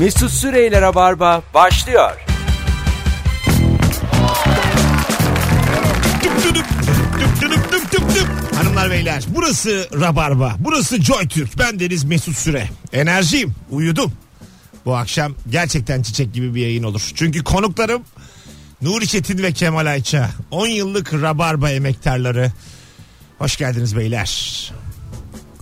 [0.00, 2.10] Mesut Süreyler'e barba başlıyor.
[8.54, 10.54] Hanımlar beyler burası Rabarba.
[10.58, 11.58] Burası Joy Türk.
[11.58, 12.68] Ben Deniz Mesut Süre.
[12.92, 13.54] Enerjiyim.
[13.70, 14.12] Uyudum.
[14.84, 17.10] Bu akşam gerçekten çiçek gibi bir yayın olur.
[17.14, 18.02] Çünkü konuklarım
[18.82, 20.30] Nuri Çetin ve Kemal Ayça.
[20.50, 22.52] 10 yıllık Rabarba emektarları.
[23.38, 24.72] Hoş geldiniz beyler.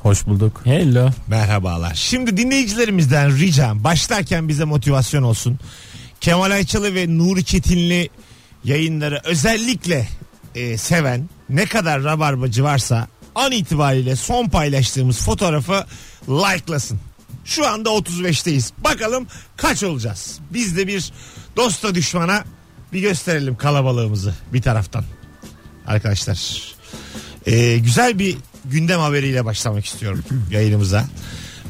[0.03, 0.61] Hoş bulduk.
[0.65, 1.11] Hello.
[1.27, 1.95] Merhabalar.
[1.95, 5.59] Şimdi dinleyicilerimizden ricam başlarken bize motivasyon olsun.
[6.21, 8.09] Kemal Ayçalı ve Nuri Çetinli
[8.65, 10.09] yayınları özellikle
[10.55, 15.85] e, seven ne kadar rabarbacı varsa an itibariyle son paylaştığımız fotoğrafı
[16.29, 17.01] likelasın.
[17.45, 18.71] Şu anda 35'teyiz.
[18.85, 20.39] Bakalım kaç olacağız?
[20.51, 21.13] Biz de bir
[21.57, 22.45] dosta düşmana
[22.93, 25.05] bir gösterelim kalabalığımızı bir taraftan.
[25.87, 26.63] Arkadaşlar.
[27.47, 28.37] Ee, güzel bir
[28.71, 31.05] gündem haberiyle başlamak istiyorum yayınımıza.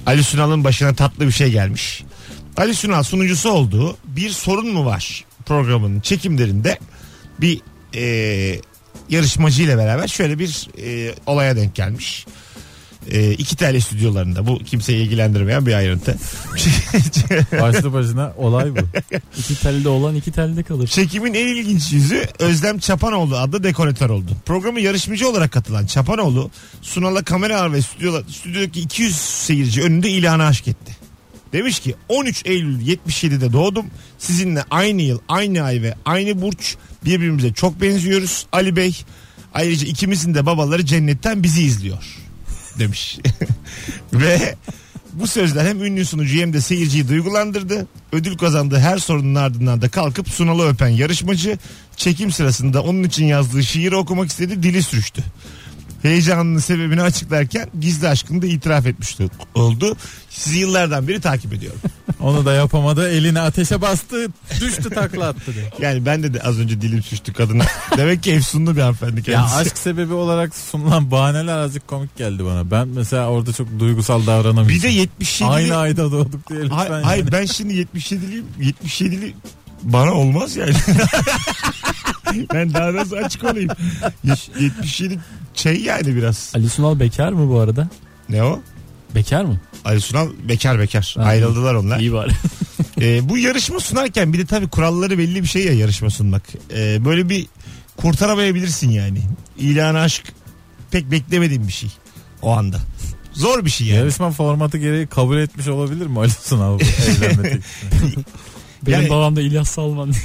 [0.06, 2.04] Ali Sunal'ın başına tatlı bir şey gelmiş.
[2.56, 6.78] Ali Sunal sunucusu olduğu bir sorun mu var programının çekimlerinde
[7.40, 7.60] bir
[7.94, 8.60] e,
[9.08, 12.26] yarışmacıyla beraber şöyle bir e, olaya denk gelmiş.
[13.10, 16.16] E, iki TL stüdyolarında bu kimseyi ilgilendirmeyen bir ayrıntı.
[17.60, 18.78] Başlı başına olay bu.
[19.38, 20.86] İki telde olan iki telde kalır.
[20.86, 24.30] Çekimin en ilginç yüzü Özlem Çapanoğlu adlı dekoratör oldu.
[24.46, 26.50] Programı yarışmacı olarak katılan Çapanoğlu
[26.82, 30.96] Sunal'a kamera var ve stüdyoda, stüdyodaki 200 seyirci önünde ilana aşk etti.
[31.52, 33.86] Demiş ki 13 Eylül 77'de doğdum.
[34.18, 38.46] Sizinle aynı yıl, aynı ay ve aynı burç birbirimize çok benziyoruz.
[38.52, 39.02] Ali Bey
[39.54, 42.27] ayrıca ikimizin de babaları cennetten bizi izliyor
[42.78, 43.18] demiş.
[44.12, 44.54] ve
[45.12, 47.86] bu sözler hem ünlü sunucuyu hem de seyirciyi duygulandırdı.
[48.12, 51.58] Ödül kazandığı her sorunun ardından da kalkıp Sunal'ı öpen yarışmacı
[51.96, 55.22] çekim sırasında onun için yazdığı şiiri okumak istedi dili sürüştü.
[56.02, 59.16] Heyecanının sebebini açıklarken gizli aşkını da itiraf etmiş
[59.54, 59.96] oldu.
[60.30, 61.80] Sizi yıllardan beri takip ediyorum.
[62.20, 63.10] Onu da yapamadı.
[63.10, 64.26] Elini ateşe bastı.
[64.60, 65.70] Düştü takla attı diye.
[65.80, 67.64] Yani bende de az önce dilim sürçtü kadına.
[67.96, 69.54] Demek ki efsunlu bir hanımefendi Ya kendisi.
[69.54, 72.70] aşk sebebi olarak sunulan bahaneler azıcık komik geldi bana.
[72.70, 74.68] Ben mesela orada çok duygusal davranamıyorum.
[74.68, 75.46] Bir de 77'li...
[75.46, 76.76] Aynı ayda doğduk diye lütfen.
[76.76, 77.04] Hay- yani.
[77.04, 78.42] Hayır ben şimdi 77'liyim.
[78.60, 79.34] 77'li
[79.82, 80.72] bana olmaz yani.
[82.54, 83.70] ben daha nasıl açık olayım.
[84.26, 85.18] Yet- 77
[85.58, 86.52] şey yani biraz.
[86.54, 87.88] Ali Sunal bekar mı bu arada?
[88.28, 88.60] Ne o?
[89.14, 89.60] Bekar mı?
[89.84, 91.14] Ali Sunal bekar bekar.
[91.18, 91.24] Ha.
[91.24, 92.00] Ayrıldılar onlar.
[92.00, 92.32] İyi bari.
[93.00, 96.42] Ee, bu yarışma sunarken bir de tabii kuralları belli bir şey ya yarışma sunmak.
[96.74, 97.46] Ee, böyle bir
[97.96, 99.20] kurtaramayabilirsin yani.
[99.58, 100.22] İlan aşk
[100.90, 101.90] pek beklemediğim bir şey
[102.42, 102.76] o anda.
[103.32, 103.98] Zor bir şey yani.
[103.98, 107.58] Yarışma formatı gereği kabul etmiş olabilir mi Ali Sunal evlenme?
[108.86, 110.12] Benim Yani- babam da İlyas Salman.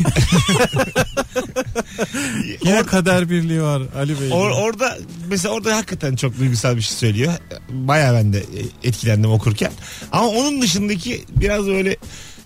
[2.66, 4.30] Yine kader birliği var Ali Bey.
[4.30, 4.98] Or- orada
[5.30, 7.34] mesela orada hakikaten çok duygusal bir şey söylüyor.
[7.70, 8.44] Baya ben de
[8.84, 9.72] etkilendim okurken.
[10.12, 11.98] Ama onun dışındaki biraz böyle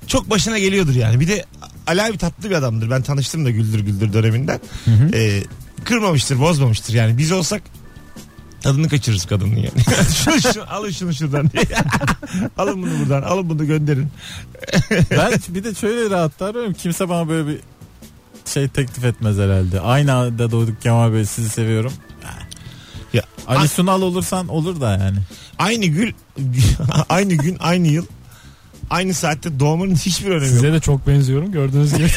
[0.08, 1.20] çok başına geliyordur yani.
[1.20, 1.46] Bir de
[1.88, 2.90] Ali abi tatlı bir adamdır.
[2.90, 4.60] Ben tanıştım da Güldür Güldür döneminden.
[5.14, 5.44] Ee,
[5.84, 6.94] kırmamıştır, bozmamıştır.
[6.94, 7.62] Yani biz olsak
[8.62, 9.70] tadını kaçırırız kadının yani.
[10.24, 11.52] şunu, şunu, alın şunu şuradan
[12.58, 14.08] alın bunu buradan, alın bunu gönderin.
[15.12, 16.74] Ben bir de şöyle rahat davranıyorum.
[16.74, 17.60] Kimse bana böyle bir
[18.46, 19.80] şey teklif etmez herhalde.
[19.82, 21.94] Aynı anda doğduk Kemal Bey sizi seviyorum.
[23.14, 25.18] Ya, Ali a- Sunal olursan olur da yani.
[25.60, 26.16] aynı gün,
[27.10, 28.06] aynı gün, aynı yıl,
[28.90, 30.54] aynı saatte doğumunun hiçbir önemi yok.
[30.54, 32.10] Size de çok benziyorum gördüğünüz gibi.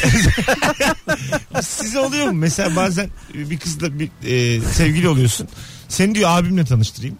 [1.61, 2.33] Size oluyor mu?
[2.33, 5.47] Mesela bazen bir kızla bir e, sevgili oluyorsun.
[5.91, 7.17] Seni diyor abimle tanıştırayım.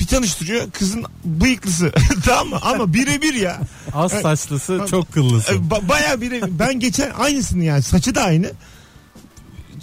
[0.00, 1.92] Bir tanıştırıyor kızın bıyıklısı
[2.24, 2.58] tamam mı?
[2.62, 3.60] Ama birebir ya.
[3.94, 5.52] Az saçlısı çok kıllısı.
[5.52, 6.58] Ba- Baya birebir.
[6.58, 8.50] Ben geçen aynısını yani saçı da aynı.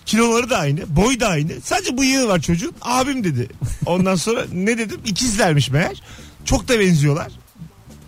[0.06, 0.96] Kiloları da aynı.
[0.96, 1.52] Boy da aynı.
[1.64, 2.74] Sadece bıyığı var çocuğun.
[2.81, 3.50] Abim dedi.
[3.86, 5.00] Ondan sonra ne dedim?
[5.06, 6.02] İkizlermiş meğer.
[6.46, 7.31] Çok da benziyorlar.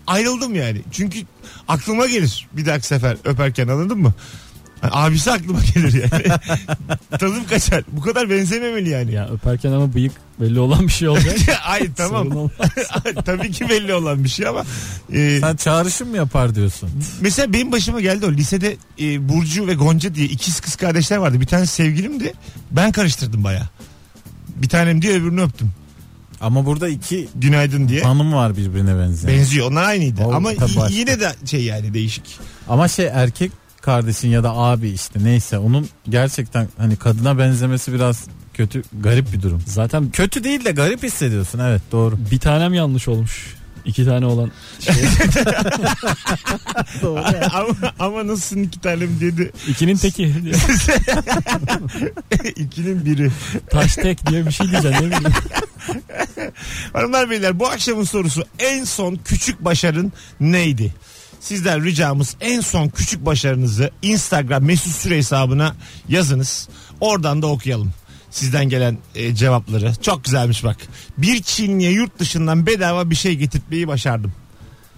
[0.06, 0.82] Ayrıldım yani.
[0.92, 1.18] Çünkü
[1.68, 4.14] aklıma gelir bir dahaki sefer öperken anladın mı?
[4.82, 6.24] Yani abisi aklıma gelir yani.
[7.10, 7.84] Tadım kaçar.
[7.92, 9.12] Bu kadar benzememeli yani.
[9.12, 11.36] ya öperken ama bıyık belli olan bir şey olacak.
[11.64, 12.28] Ay tamam.
[13.24, 14.64] Tabii ki belli olan bir şey ama.
[15.12, 16.90] e, Sen çağrışım mı yapar diyorsun?
[17.20, 21.40] Mesela benim başıma geldi o lisede e, Burcu ve Gonca diye ikiz kız kardeşler vardı.
[21.40, 22.32] Bir tane sevgilimdi.
[22.70, 23.62] Ben karıştırdım baya.
[24.56, 25.70] Bir tanem diye öbürünü öptüm.
[26.40, 28.02] Ama burada iki Günaydın diye.
[28.02, 29.38] hanım var birbirine benzeyen.
[29.38, 29.70] Benziyor.
[29.70, 30.22] Onlar aynıydı.
[30.24, 30.58] O Ama y-
[30.90, 32.38] yine de şey yani değişik.
[32.68, 38.26] Ama şey erkek kardeşin ya da abi işte neyse onun gerçekten hani kadına benzemesi biraz
[38.54, 39.62] kötü garip bir durum.
[39.66, 42.18] Zaten Kötü değil de garip hissediyorsun evet doğru.
[42.30, 43.54] bir tanem yanlış olmuş.
[43.84, 44.50] İki tane olan
[44.80, 44.94] şey.
[47.52, 49.52] ama, ama nasılsın iki tanem dedi.
[49.68, 50.22] İkinin teki.
[52.56, 53.30] İkinin biri.
[53.70, 55.34] Taş tek diye bir şey diyeceksin ne bileyim.
[56.92, 60.94] Hanımlar beyler bu akşamın sorusu en son küçük başarın neydi?
[61.42, 65.74] Sizden ricamız en son küçük başarınızı Instagram mesut süre hesabına
[66.08, 66.68] yazınız.
[67.00, 67.92] Oradan da okuyalım.
[68.30, 69.92] Sizden gelen e, cevapları.
[70.02, 70.76] Çok güzelmiş bak.
[71.18, 74.32] Bir Çinliye yurt dışından bedava bir şey getirtmeyi başardım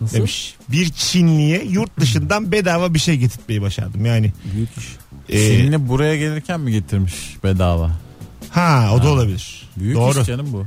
[0.00, 0.17] Nasıl?
[0.17, 0.55] demiş.
[0.69, 4.05] Bir Çinliye yurt dışından bedava bir şey getirtmeyi başardım.
[4.06, 4.85] Yani Büyük iş.
[5.29, 7.14] e, Çinli buraya gelirken mi getirmiş
[7.44, 7.91] bedava?
[8.50, 9.69] ha o da olabilir.
[9.76, 10.20] Büyük Doğru.
[10.20, 10.67] iş canım bu.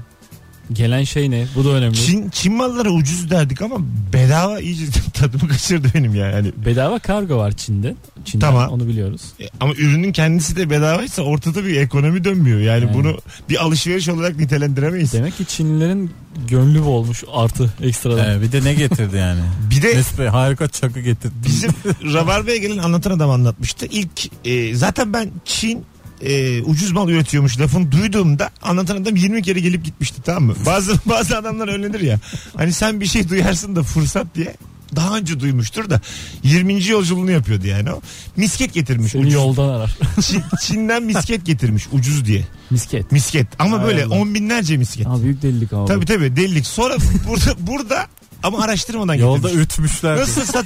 [0.74, 1.46] Gelen şey ne?
[1.56, 1.96] Bu da önemli.
[1.96, 3.76] Çin, Çin malları ucuz derdik ama
[4.14, 6.34] bedava iyice tadımı kaçırdı benim yani.
[6.34, 7.96] Hani, Bedava kargo var Çin'de.
[8.26, 8.70] Çin'den Tamam.
[8.70, 9.22] onu biliyoruz.
[9.42, 12.60] e, ama ürünün kendisi de bedavaysa ortada bir ekonomi dönmüyor.
[12.60, 12.94] Yani Yani.
[12.94, 13.18] bunu
[13.50, 15.14] bir alışveriş olarak nitelendiremeyiz.
[15.14, 16.12] Demek ki Çinlilerin
[16.50, 18.38] gönlü bu olmuş artı ekstradan.
[18.38, 19.42] Ee, bir de ne getirdi yani?
[19.72, 21.34] Bir de Bey harika çakı getirdi.
[21.46, 21.72] bizim
[22.14, 23.86] Rabarba'ya gelen anlatan adam anlatmıştı.
[23.86, 25.84] İlk e, zaten ben Çin
[26.22, 30.56] e, ucuz mal üretiyormuş lafını duyduğumda anlatan adam 20 kere gelip gitmişti tamam mı?
[30.66, 32.20] Bazı bazı adamlar öyledir ya.
[32.58, 34.56] Hani sen bir şey duyarsın da fırsat diye
[34.96, 36.02] daha önce duymuştur da
[36.44, 36.88] 20.
[36.88, 38.02] yolculuğunu yapıyordu yani o.
[38.38, 39.12] Misket getirmiş.
[39.12, 39.34] Seni ucuz.
[39.34, 39.98] yoldan arar.
[40.20, 42.48] Çin- Çin'den misket getirmiş ucuz diye.
[42.70, 43.12] Misket.
[43.12, 44.16] Misket ama Hay böyle Allah.
[44.16, 45.06] on binlerce misket.
[45.06, 45.86] Ha büyük delilik bu.
[45.86, 46.68] Tabii tabii delilik.
[46.68, 46.96] Sonra
[47.28, 48.08] burada burada
[48.44, 49.66] ama araştırmadan Yolda getirmiş.
[49.66, 50.18] ütmüşler.
[50.18, 50.66] Nasıl sat,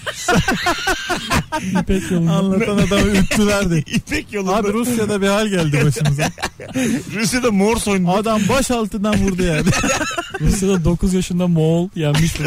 [1.82, 2.34] İpek yolunda.
[2.34, 3.84] Anlatan adamı ütülerdi.
[3.88, 6.24] İpek yolunda Abi Rusya'da bir hal geldi başımıza.
[7.16, 8.12] Rusya'da mor oyunu.
[8.16, 9.68] Adam baş altından vurdu yani.
[10.42, 12.32] Rusya'da 9 yaşında Moğol yenmiş.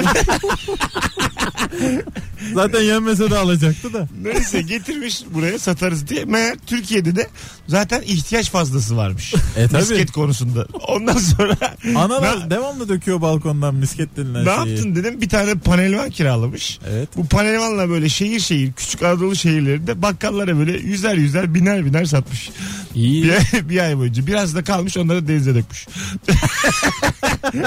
[2.54, 4.08] Zaten yenmese de alacaktı da.
[4.22, 6.24] Neyse getirmiş buraya satarız diye.
[6.24, 7.28] Meğer Türkiye'de de
[7.68, 9.34] zaten ihtiyaç fazlası varmış.
[9.56, 9.78] E tabi.
[9.80, 10.66] Misket konusunda.
[10.88, 11.56] Ondan sonra
[11.96, 14.74] Analar devamlı döküyor balkondan misket denilen ne şeyi.
[14.74, 16.78] yaptın dedim bir tane panelvan kiralamış.
[16.90, 17.08] Evet.
[17.16, 22.50] Bu panelvanla böyle şehir şehir küçük Anadolu şehirlerinde bakkallara böyle yüzer yüzer biner biner satmış.
[22.94, 23.24] İyi.
[23.24, 24.26] Bir ay, bir ay boyunca.
[24.26, 25.86] Biraz da kalmış onları denize dökmüş.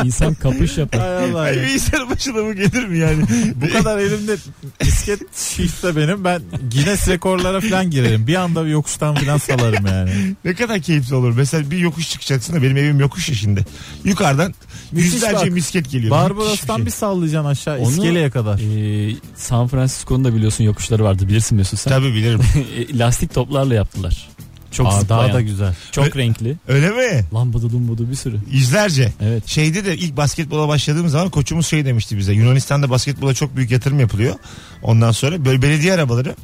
[0.04, 1.02] İnsan kapış yapar.
[1.02, 1.64] Hay Allah Ay, ya.
[1.64, 3.24] bir insan başına bu gelir mi yani?
[3.56, 4.36] Bu kadar elimde
[4.82, 6.42] misket şişse benim ben
[6.72, 8.28] Guinness rekorlara falan girerim.
[8.28, 10.36] Bir anda bir yokuştan falan salarım yani.
[10.46, 11.34] Ne kadar keyifli olur.
[11.38, 13.66] Mesela bir yokuş çıkacaksın da benim evim yokuş ya şimdi.
[14.04, 14.54] Yukarıdan
[14.92, 15.52] Müthiş yüzlerce bak.
[15.52, 16.12] misket geliyor.
[16.12, 16.86] Barbaros'tan şey.
[16.86, 18.60] bir sallayacaksın aşağı Onu- iskeleye kadar.
[18.60, 21.92] Ee, San Francisco'nun da biliyorsun yokuşları vardı bilirsin Mesut sen.
[21.92, 22.40] Tabii bilirim.
[22.78, 24.30] E, Lastik toplarla yaptılar.
[24.72, 25.76] Çok Aa, daha da güzel.
[25.92, 26.56] çok renkli.
[26.68, 27.26] Öyle mi?
[27.34, 28.40] Lambudu dumbudu bir sürü.
[28.52, 29.14] Yüzlerce.
[29.22, 29.48] Evet.
[29.48, 32.34] Şeyde de ilk basketbola başladığım zaman koçumuz şey demişti bize.
[32.34, 34.36] Yunanistan'da basketbola çok büyük yatırım yapılıyor.
[34.84, 36.36] Ondan sonra böyle belediye arabaları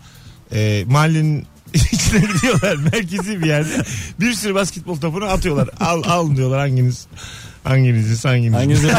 [0.54, 2.76] e, mahallenin içine gidiyorlar.
[2.76, 3.84] Merkezi bir yerde.
[4.20, 5.70] Bir sürü basketbol topunu atıyorlar.
[5.80, 7.08] Al al diyorlar hanginiz
[7.64, 8.54] hanginiz hanginiz.
[8.54, 8.88] Hanginize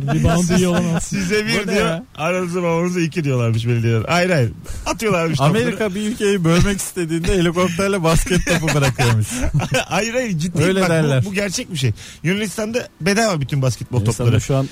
[0.00, 1.16] rebound iyi olan alsın.
[1.16, 1.86] Size bir Bu ne diyor.
[1.86, 2.04] ya?
[2.16, 4.04] Aranızda babanızda iki diyorlarmış belediyeler.
[4.08, 4.52] Hayır hayır.
[4.86, 5.62] Atıyorlarmış topları.
[5.62, 9.26] Amerika bir ülkeyi bölmek istediğinde helikopterle basket topu bırakıyormuş.
[9.86, 10.62] hayır hayır ciddi.
[10.62, 11.24] Öyle Bak, derler.
[11.24, 11.92] Bu, bu gerçek bir şey.
[12.22, 14.28] Yunanistan'da bedava bütün basketbol topları.
[14.28, 14.68] Yunanistan'da şu an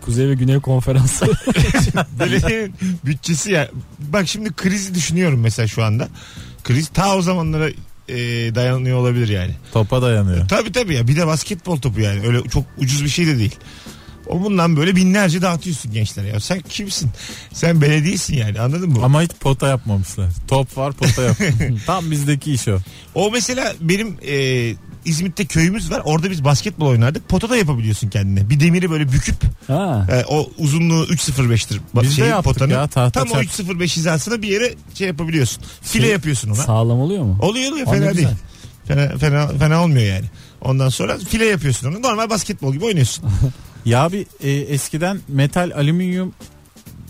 [0.00, 1.26] Kuzey ve Güney konferansı.
[2.20, 2.74] Belediyenin
[3.04, 3.68] bütçesi ya.
[3.98, 6.08] Bak şimdi krizi düşünüyorum mesela şu anda.
[6.64, 7.68] Kriz ta o zamanlara
[8.08, 8.14] e,
[8.54, 9.54] dayanıyor olabilir yani.
[9.72, 10.48] Topa dayanıyor.
[10.48, 13.56] Tabii tabii ya bir de basketbol topu yani öyle çok ucuz bir şey de değil.
[14.26, 16.40] O bundan böyle binlerce dağıtıyorsun gençlere ya.
[16.40, 17.10] Sen kimsin?
[17.52, 18.98] Sen belediyesin yani anladın mı?
[19.04, 20.28] Ama hiç pota yapmamışlar.
[20.48, 21.36] Top var pota yok.
[21.86, 22.78] Tam bizdeki iş o.
[23.14, 24.74] O mesela benim e,
[25.06, 26.02] İzmit'te köyümüz var.
[26.04, 27.28] Orada biz basketbol oynardık.
[27.28, 28.50] Pota da yapabiliyorsun kendine.
[28.50, 29.36] Bir demiri böyle büküp
[29.66, 30.06] ha.
[30.12, 31.80] e, o uzunluğu 3.05'tir.
[31.94, 32.70] Bak Biz de şeyin, yaptık potanın.
[32.72, 33.44] ya, tahta Tam o çak.
[33.44, 35.62] 3.05 hizasına bir yere şey yapabiliyorsun.
[35.82, 36.56] File Şey, yapıyorsun ona.
[36.56, 37.38] Sağlam oluyor mu?
[37.42, 38.28] Oluyor oluyor fena değil.
[38.84, 40.24] Fena, fena, fena olmuyor yani.
[40.60, 42.02] Ondan sonra file yapıyorsun onu.
[42.02, 43.24] Normal basketbol gibi oynuyorsun.
[43.84, 46.34] Ya bir e, eskiden metal alüminyum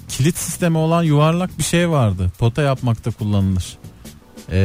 [0.09, 2.33] kilit sistemi olan yuvarlak bir şey vardı.
[2.39, 3.79] Pota yapmakta kullanılır.
[4.53, 4.59] E,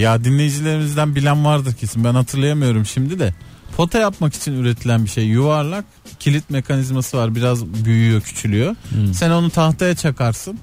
[0.00, 2.04] ya dinleyicilerimizden bilen vardır kesin.
[2.04, 3.34] Ben hatırlayamıyorum şimdi de.
[3.76, 5.24] Pota yapmak için üretilen bir şey.
[5.26, 5.84] Yuvarlak
[6.18, 7.34] kilit mekanizması var.
[7.34, 8.74] Biraz büyüyor, küçülüyor.
[8.90, 9.14] Hmm.
[9.14, 10.58] Sen onu tahtaya çakarsın.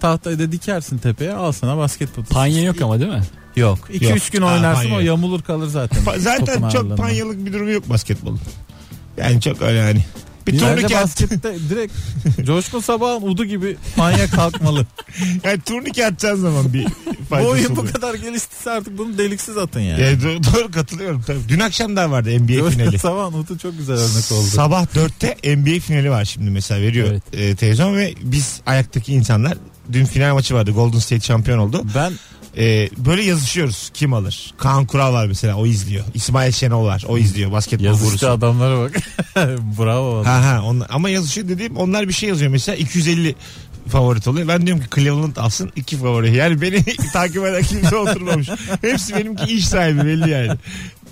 [0.00, 1.32] Tahtayı da dikersin tepeye.
[1.34, 2.34] Al sana basket potası.
[2.34, 3.22] Panye yok ama değil mi?
[3.56, 3.78] Yok.
[3.92, 4.18] 2-3 Yok.
[4.32, 6.04] gün Ha, oynarsın panye o yamulur kalır zaten.
[6.04, 6.96] Pa- Zaten çok ağırlığından.
[6.96, 8.40] panyalık bir durumu yok basketbolun.
[9.16, 10.04] Yani çok öyle yani.
[10.52, 11.92] Bir turnike at, baskette direkt
[12.46, 14.86] Coşkun Sabah'ın udu gibi manya kalkmalı.
[15.44, 16.86] yani turnike atacağın zaman bir
[17.30, 17.94] faydası oyun bu oluyor.
[17.94, 20.02] kadar geliştiyse artık bunu deliksiz atın yani.
[20.02, 21.38] Yani do- doğru katılıyorum tabii.
[21.48, 22.98] Dün akşam daha vardı NBA Coşkun finali.
[22.98, 24.46] Sabah'ın udu çok güzel örnek oldu.
[24.46, 27.22] Sabah 4'te NBA finali var şimdi mesela veriyor Evet.
[27.32, 29.54] e, televizyon ve biz ayaktaki insanlar
[29.92, 31.82] dün final maçı vardı Golden State şampiyon oldu.
[31.94, 32.12] ben
[32.56, 34.54] E, böyle yazışıyoruz kim alır.
[34.58, 36.04] Kaan Kural var mesela o izliyor.
[36.14, 38.28] İsmail Şenol var o izliyor basketbol yazışçı gurusu.
[38.28, 38.92] adamlara bak.
[39.78, 40.24] Bravo.
[40.24, 43.34] Ha ha onlar, ama yazışıyor dediğim onlar bir şey yazıyor mesela 250
[43.88, 44.48] favorit oluyor.
[44.48, 46.36] Ben diyorum ki Cleveland alsın iki favori.
[46.36, 48.48] Yani beni takip eden kimse oturmamış.
[48.80, 50.58] Hepsi benimki iş sahibi belli yani.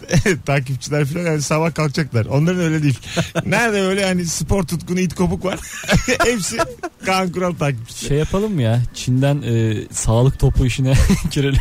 [0.46, 2.26] takipçiler falan yani sabah kalkacaklar.
[2.26, 2.98] Onların öyle değil.
[3.46, 5.58] Nerede öyle hani spor tutkunu it kopuk var.
[6.24, 6.56] Hepsi
[7.06, 8.06] Kaan Kural takipçisi.
[8.06, 8.82] Şey yapalım mı ya?
[8.94, 10.94] Çin'den e, sağlık topu işine
[11.30, 11.60] girelim.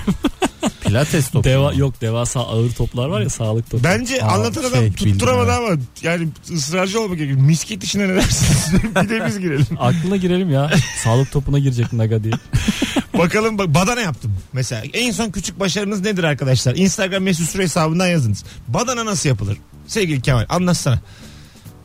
[0.85, 1.43] Pilates topu.
[1.43, 3.83] Deva yok devasa ağır toplar var ya sağlık topu.
[3.83, 7.39] Bence Aa, anlatan adam şey, tutturamadı bildim, ama yani ısrarcı olmak gerekiyor.
[7.39, 8.83] Misket işine ne dersiniz?
[8.95, 9.65] bir de biz girelim.
[9.79, 10.71] Aklına girelim ya.
[11.03, 12.33] sağlık topuna girecek Naga diye.
[13.17, 14.35] Bakalım bak badana yaptım.
[14.53, 16.75] Mesela en son küçük başarınız nedir arkadaşlar?
[16.75, 18.43] Instagram mesut süre hesabından yazınız.
[18.67, 19.57] Badana nasıl yapılır?
[19.87, 20.99] Sevgili Kemal anlatsana.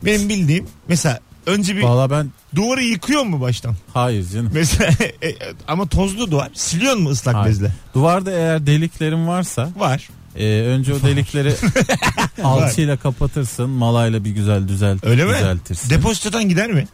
[0.05, 3.75] Benim bildiğim mesela önce bir Valla ben duvarı yıkıyor mu baştan?
[3.95, 4.51] hayır canım.
[4.55, 4.91] Mesela
[5.23, 5.35] e,
[5.69, 6.49] ama tozlu duvar.
[6.55, 7.47] Siliyor mu ıslak Hayır.
[7.49, 7.73] bezle?
[7.95, 10.09] Duvarda eğer deliklerin varsa Var.
[10.37, 11.55] e, önce o delikleri
[12.43, 13.71] alçıyla kapatırsın.
[13.71, 15.33] Malayla bir güzel düzelt Öyle mi?
[15.35, 15.91] düzeltirsin.
[15.91, 16.89] Depozitodan gider mi?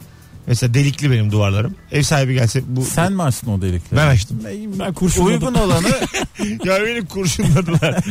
[0.48, 1.74] Mesela delikli benim duvarlarım.
[1.92, 3.96] Ev sahibi gelse bu Sen mi açtın o delikleri?
[4.00, 4.40] ben açtım.
[4.44, 5.22] Ben.
[5.24, 5.88] Uygun olanı
[6.64, 8.04] ya beni kurşunladılar.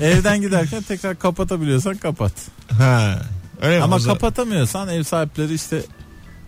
[0.00, 2.32] evden giderken tekrar kapatabiliyorsan kapat.
[2.78, 3.22] ha.
[3.62, 3.82] Öyle?
[3.82, 5.82] Ama zaman- kapatamıyorsan ev sahipleri işte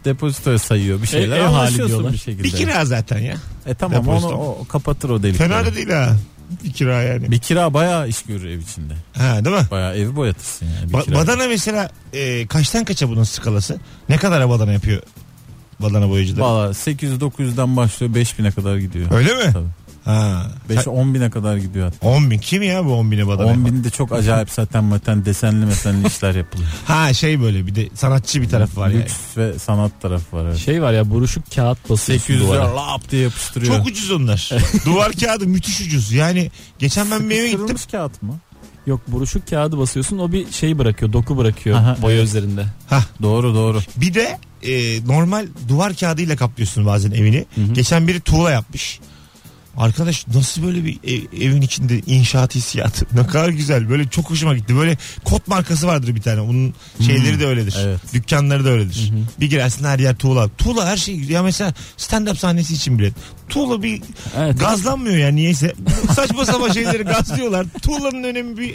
[0.05, 1.37] depozitoya sayıyor bir şeyler.
[1.37, 2.13] Ev- ev hali diyorlar.
[2.13, 2.43] bir şekilde.
[2.45, 3.37] bir kira zaten ya.
[3.67, 4.29] E tamam Depozito.
[4.29, 5.49] onu o kapatır o delikleri.
[5.49, 6.17] Fena da değil ha.
[6.65, 7.31] Bir kira yani.
[7.31, 8.95] Bir kira bayağı iş görür ev içinde.
[9.17, 9.67] Ha değil mi?
[9.71, 10.89] Bayağı evi boyatırsın yani.
[10.89, 13.79] Bir Ba- badana mesela e, kaçtan kaça bunun skalası?
[14.09, 15.03] Ne kadar badana yapıyor
[15.81, 16.45] badana boyacıları?
[16.45, 19.11] Valla 800-900'den başlıyor 5000'e kadar gidiyor.
[19.11, 19.53] Öyle mi?
[19.53, 19.67] Tabii.
[20.07, 20.47] Ha.
[20.71, 22.09] 5-10 bine kadar gidiyor hatta.
[22.09, 22.39] 10 bin.
[22.39, 23.47] Kim ya bu 10 bine badana?
[23.47, 23.67] 10 yapan?
[23.67, 26.69] binde çok acayip zaten maten desenli mesenli işler yapılıyor.
[26.87, 29.03] Ha şey böyle bir de sanatçı bir tarafı var yani.
[29.03, 30.45] Lüks ve sanat tarafı var.
[30.45, 30.59] Evet.
[30.59, 32.59] Şey var ya buruşuk kağıt basıyorsun 800 duvara.
[32.59, 33.77] lira lap diye yapıştırıyor.
[33.77, 34.51] Çok ucuz onlar.
[34.85, 36.13] Duvar kağıdı müthiş ucuz.
[36.13, 37.77] Yani geçen ben bir eve gittim.
[37.91, 38.35] Kağıt mı?
[38.87, 42.25] Yok buruşuk kağıdı basıyorsun o bir şey bırakıyor doku bırakıyor Aha, boya evet.
[42.25, 42.67] üzerinde.
[43.23, 43.81] Doğru doğru.
[43.97, 47.45] Bir de e, normal duvar kağıdıyla kaplıyorsun bazen evini.
[47.55, 47.73] Hı hı.
[47.73, 49.01] Geçen biri tuğla yapmış.
[49.77, 53.07] Arkadaş nasıl böyle bir ev- evin içinde inşaat hissiyatı?
[53.13, 53.91] Ne kadar güzel.
[53.91, 54.77] Böyle çok hoşuma gitti.
[54.77, 56.41] Böyle kot markası vardır bir tane.
[56.41, 56.75] Onun
[57.07, 57.77] şeyleri de öyledir.
[57.81, 58.01] Evet.
[58.15, 59.13] dükkanları da öyledir.
[59.41, 60.49] Bir girersin her yer tuğla.
[60.59, 63.11] Tuğla her şey ya mesela stand up sahnesi için bile.
[63.49, 64.03] Tuğla bir
[64.37, 64.61] Evet.
[64.61, 65.75] gazlanmıyor yani niyeyse.
[66.15, 67.67] Saçma sapan şeyleri gazlıyorlar.
[67.83, 68.75] Tuğlanın önemi bir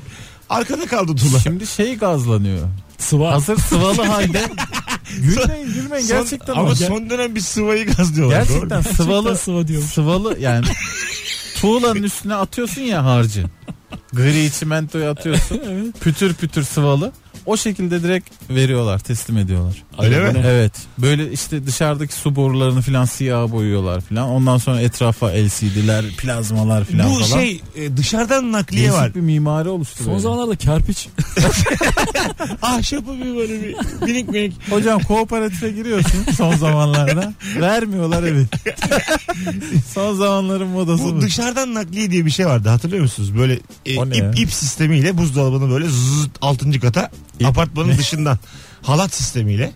[0.49, 1.39] arkada kaldı tuğla.
[1.39, 2.67] Şimdi şey gazlanıyor.
[3.01, 3.31] Sıva.
[3.31, 4.41] Hazır sıvalı halde.
[5.17, 6.75] gülmeyin gülmeyin Son- gerçekten ama ama.
[6.75, 8.53] son dönem bir sıvayı gazlıyorlar doğru?
[8.69, 9.87] Gerçekten sıvalı Gerçekten sıva diyorum.
[9.87, 10.65] sıvalı yani
[11.61, 13.45] tuğlanın üstüne atıyorsun ya harcı.
[14.13, 15.59] Gri çimentoyu atıyorsun.
[16.01, 17.11] Pütür pütür sıvalı.
[17.45, 19.83] O şekilde direkt veriyorlar, teslim ediyorlar.
[19.99, 20.43] Öyle mi?
[20.45, 20.71] Evet.
[20.97, 24.29] Böyle işte dışarıdaki su borularını filan siyah boyuyorlar filan.
[24.29, 27.25] Ondan sonra etrafa LCD'ler, plazmalar filan bu falan.
[27.41, 30.19] şey e, dışarıdan nakliye Değişik var bir mimari oluştu Son böyle.
[30.19, 31.07] zamanlarda kerpiç.
[32.61, 37.33] ahşapı bir böyle bir minik minik Hocam kooperatife giriyorsun son zamanlarda.
[37.59, 38.45] Vermiyorlar evi.
[39.93, 41.21] son zamanların modası Bu bu.
[41.21, 43.37] dışarıdan nakliye diye bir şey vardı hatırlıyor musunuz?
[43.37, 44.31] Böyle e, O ne ip, ya?
[44.31, 46.79] ip sistemiyle buzdolabını böyle zıt 6.
[46.79, 47.11] kata
[47.47, 48.39] apartmanın dışından
[48.81, 49.71] halat sistemiyle.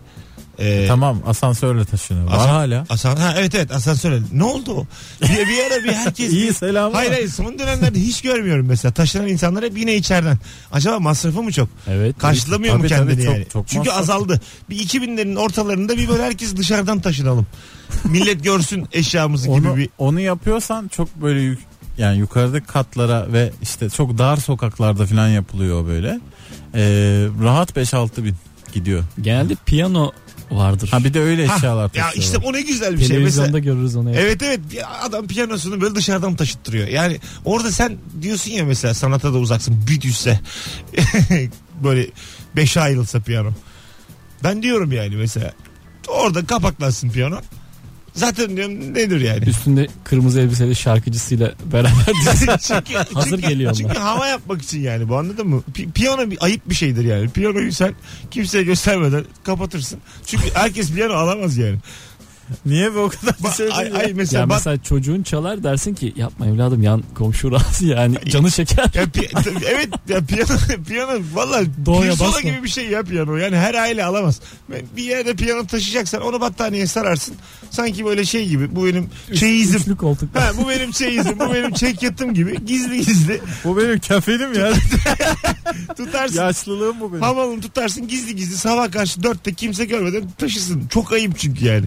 [0.58, 2.26] E, Tamam asansörle taşınıyor.
[2.26, 2.86] Var Asan- hala.
[2.88, 4.22] Asan, ha, evet evet asansör.
[4.32, 4.86] Ne oldu o?
[5.22, 6.32] Bir, bir ara bir herkes...
[6.32, 6.92] İyi selam.
[6.92, 8.92] Hayır hayır son dönemlerde hiç görmüyorum mesela.
[8.94, 10.38] Taşınan insanlar hep yine içeriden.
[10.72, 11.68] Acaba masrafı mı çok?
[11.88, 12.18] Evet.
[12.18, 13.46] Karşılamıyor mu Tabii, kendini tabii, çok- yani?
[13.52, 13.98] çok Çünkü masraf.
[14.02, 14.40] azaldı.
[14.70, 17.46] Bir 2000'lerin ortalarında bir böyle herkes dışarıdan taşınalım.
[18.04, 19.88] Millet görsün eşyamızı gibi Onu, bir...
[19.98, 21.58] onu yapıyorsan çok böyle yük,
[21.98, 26.20] yani yukarıdaki katlara ve işte çok dar sokaklarda falan yapılıyor böyle.
[26.76, 26.82] Ee,
[27.42, 28.34] rahat 5-6 bin
[28.72, 29.04] gidiyor.
[29.20, 30.12] Genelde piyano
[30.50, 30.88] vardır.
[30.92, 32.22] Ha bir de öyle Ha, eşyalar ya taşıyorlar.
[32.22, 33.08] işte o ne güzel bir şey.
[33.08, 34.10] Televizyonda Mesela, görürüz onu.
[34.16, 36.88] evet evet ya adam piyanosunu böyle dışarıdan taşıttırıyor.
[36.88, 40.40] Yani orada sen diyorsun ya mesela sanata da uzaksın bir düşse
[41.84, 42.06] böyle
[42.56, 43.50] 5'e ayrılsa piyano.
[44.44, 45.52] Ben diyorum yani mesela
[46.08, 47.40] orada kapaklansın piyano.
[48.16, 49.44] Zaten diyorum nedir yani?
[49.44, 51.90] Üstünde kırmızı elbiseli şarkıcısıyla beraber
[52.60, 53.78] çünkü, Hazır çünkü- geliyor onlar.
[53.78, 55.62] Çünkü hava yapmak için yani bu anladın mı?
[55.74, 57.28] Pi- piyano bir ayıp bir şeydir yani.
[57.28, 57.94] Piyanoyu sen
[58.30, 59.98] kimseye göstermeden kapatırsın.
[60.26, 61.76] Çünkü herkes piyano alamaz yani.
[62.66, 65.94] Niye be o kadar Ba- şey ay, ay mesela ya bak mesela çocuğun çalar dersin
[65.94, 68.90] ki yapma evladım yan komşu rahatsız yani canı şeker.
[68.94, 72.40] ya pi- evet ya piyano piyano valla basma.
[72.40, 73.36] gibi bir şey ya piyano.
[73.36, 74.40] Yani her aile alamaz.
[74.96, 77.34] Bir yerde piyano taşıyacaksan onu battaniyeye sararsın.
[77.70, 79.80] Sanki böyle şey gibi bu benim çeyizim.
[79.80, 80.36] Üçlü koltuk.
[80.36, 84.72] Ha, bu benim çeyizim, bu benim çekyatım gibi gizli gizli Bu benim kefenim ya.
[85.96, 86.36] tutarsın.
[86.36, 87.22] Yaşlılığım bu benim.
[87.22, 90.82] Hamalını tutarsın gizli gizli sabah karşı dörtte kimse görmeden taşısın.
[90.90, 91.86] Çok ayıp çünkü yani.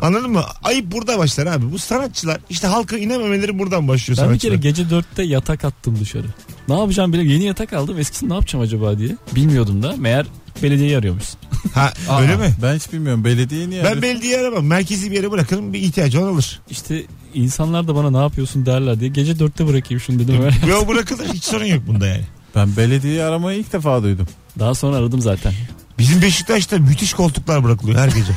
[0.00, 0.42] Anladın mı?
[0.62, 1.72] Ayıp burada başlar abi.
[1.72, 4.52] Bu sanatçılar işte halka inememeleri buradan başlıyor Ben bir sanatçılar.
[4.60, 6.26] kere gece dörtte yatak attım dışarı.
[6.68, 9.16] Ne yapacağım bile yeni yatak aldım eskisini ne yapacağım acaba diye.
[9.34, 10.26] Bilmiyordum da meğer
[10.62, 11.40] belediyeyi arıyormuşsun.
[11.74, 12.54] Ha, Aa, öyle mi?
[12.62, 13.24] Ben hiç bilmiyorum.
[13.24, 13.84] Belediye niye?
[13.84, 14.02] Ben arıyor?
[14.02, 14.64] belediye aramam.
[14.66, 16.60] Merkezi bir yere bırakırım bir ihtiyacı olan alır.
[16.70, 17.02] İşte
[17.34, 20.42] insanlar da bana ne yapıyorsun derler diye gece dörtte bırakayım şunu dedim.
[20.42, 20.56] Öyle.
[20.68, 22.24] Yo bırakılır hiç sorun yok bunda yani.
[22.54, 24.28] Ben belediyeyi aramayı ilk defa duydum.
[24.58, 25.52] Daha sonra aradım zaten.
[26.00, 28.32] Bizim Beşiktaş'ta müthiş koltuklar bırakılıyor her gece.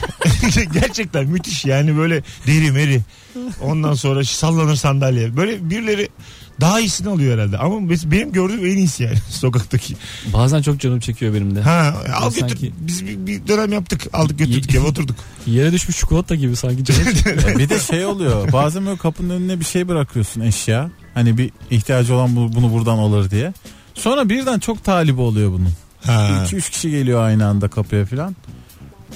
[0.73, 3.01] Gerçekten müthiş yani böyle deri meri.
[3.61, 5.37] Ondan sonra sallanır sandalye.
[5.37, 6.09] Böyle birileri
[6.61, 7.57] daha iyisini alıyor herhalde.
[7.57, 9.95] Ama benim gördüğüm en iyisi yani sokaktaki.
[10.33, 11.61] Bazen çok canım çekiyor benim de.
[11.61, 12.71] Ha al sanki- götür.
[12.79, 14.07] Biz bir, bir dönem yaptık.
[14.13, 15.15] Aldık götürdük eve oturduk.
[15.47, 17.49] Yere düşmüş çikolata gibi sanki canım çekiyor.
[17.49, 18.51] Ya bir de şey oluyor.
[18.51, 20.91] Bazen böyle kapının önüne bir şey bırakıyorsun eşya.
[21.13, 23.53] Hani bir ihtiyacı olan bu- bunu buradan alır diye.
[23.93, 25.69] Sonra birden çok talibi oluyor bunun.
[26.05, 26.45] Ha.
[26.51, 28.35] 2-3 kişi geliyor aynı anda kapıya falan.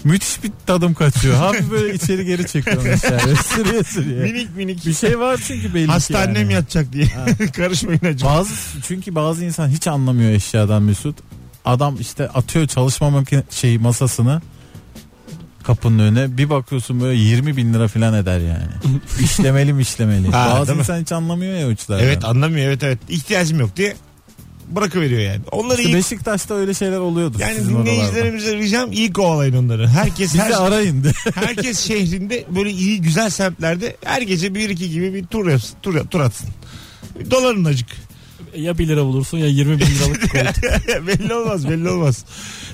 [0.04, 1.36] Müthiş bir tadım kaçıyor.
[1.36, 3.36] Hafif böyle içeri geri çekiyorum eşyayı.
[3.56, 4.24] Sürüye sürüye.
[4.24, 4.86] minik minik.
[4.86, 6.54] Bir şey var çünkü belli ki Hasta yani.
[6.54, 7.08] yatacak diye.
[7.56, 8.30] Karışmayın acaba.
[8.30, 8.54] Bazı
[8.88, 11.16] çünkü bazı insan hiç anlamıyor eşyadan Mesut.
[11.66, 14.42] Adam işte atıyor çalışma makine şey masasını
[15.64, 18.68] kapının önüne bir bakıyorsun böyle 20 bin lira falan eder yani.
[19.24, 20.32] işlemeli mi işlemeli.
[20.32, 20.82] Ha, Bazı değil mi?
[20.82, 22.04] insan hiç anlamıyor ya uçlardan.
[22.06, 23.00] Evet anlamıyor evet evet.
[23.10, 23.96] İhtiyacım yok diye
[24.68, 25.42] bırakıveriyor yani.
[25.52, 27.38] Onları İşte iyi Beşiktaş'ta öyle şeyler oluyordu.
[27.40, 27.92] yani sizin oralarda.
[27.92, 29.88] dinleyicilerimize ricam iyi kovalayın onları.
[29.88, 31.12] Herkes her, arayın de.
[31.36, 36.08] herkes şehrinde böyle iyi güzel semtlerde her gece bir iki gibi bir tur yapsın, tur,
[36.08, 36.50] tur atsın.
[37.32, 38.07] Doların acık.
[38.58, 40.62] Ya 1 lira bulursun ya 20 bin liralık çikolata.
[41.08, 42.26] belli olmaz belli olmaz.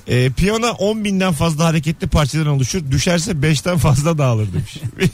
[0.07, 2.91] Ee, piyano 10 binden fazla hareketli parçadan oluşur.
[2.91, 4.77] Düşerse 5'ten fazla dağılır demiş.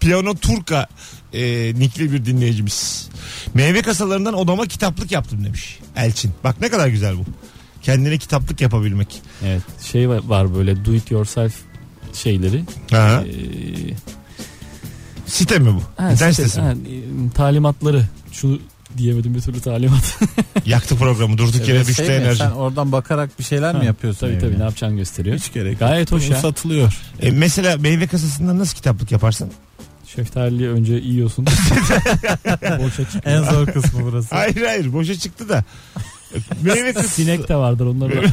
[0.00, 0.86] piyano Turka
[1.32, 3.08] e, nikli bir dinleyicimiz.
[3.54, 6.30] Meyve kasalarından odama kitaplık yaptım demiş Elçin.
[6.44, 7.24] Bak ne kadar güzel bu.
[7.82, 9.22] Kendine kitaplık yapabilmek.
[9.44, 9.62] evet
[9.92, 11.54] şey var, böyle do it yourself
[12.14, 12.64] şeyleri.
[12.92, 13.24] Aha.
[13.24, 13.94] Ee,
[15.26, 15.82] Site mi bu?
[16.02, 16.66] ha, İnternet site- sitesi mi?
[16.66, 18.04] ha, e, talimatları.
[18.32, 18.60] Şu
[18.98, 20.18] diyemedim bir türlü talimat.
[20.66, 22.38] Yaktı programı durduk yere Evet, düştü şey mi, enerji.
[22.38, 24.20] Sen oradan bakarak bir şeyler mi yapıyorsun?
[24.20, 25.36] tabii tabii ne yapacağını gösteriyor.
[25.36, 26.20] Hiç gerek Gayet yok.
[26.20, 26.40] hoş Bu ya.
[26.40, 26.98] satılıyor.
[27.22, 29.52] E, mesela meyve kasasından nasıl kitaplık yaparsın?
[30.16, 31.46] Şeftaliyi önce yiyorsun.
[32.78, 33.24] Boşa çıkıyor.
[33.24, 34.34] En zor kısmı burası.
[34.34, 35.64] Hayır hayır boşa çıktı da.
[36.62, 37.14] Meyve kasası.
[37.14, 38.28] Sinek de vardır onları da.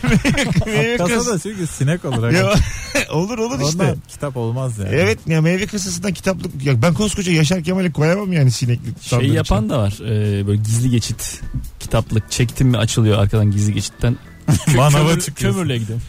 [0.66, 2.34] meyve Kasada çünkü sinek olarak.
[2.34, 2.54] Ya,
[3.12, 3.84] olur olur işte.
[3.84, 4.90] Ondan kitap olmaz yani.
[4.92, 8.86] Evet ya meyve kasasından kitaplık ya ben koskoca Yaşar Kemal'i koyamam yani sinekli.
[8.86, 9.94] Şey sandığın yapan da var.
[10.02, 11.42] Ee, böyle gizli geçit
[11.80, 14.18] kitaplık çektim mi açılıyor arkadan gizli geçitten.
[14.76, 15.60] Manava Kömür, çıkıyorsun.
[15.60, 16.04] kömürle gidiyorum.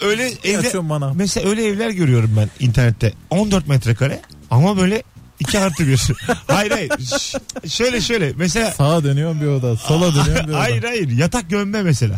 [0.00, 0.26] öyle
[0.58, 1.12] Açıyorum manav.
[1.16, 5.02] mesela öyle evler görüyorum ben internette 14 metrekare ama böyle
[5.40, 6.00] 2 artı 1.
[6.46, 9.76] hayır hayır Ş- şöyle şöyle mesela Sağa dönüyorum bir oda.
[9.76, 10.60] Sola dönüyorum bir oda.
[10.60, 12.16] hayır hayır yatak gömme mesela.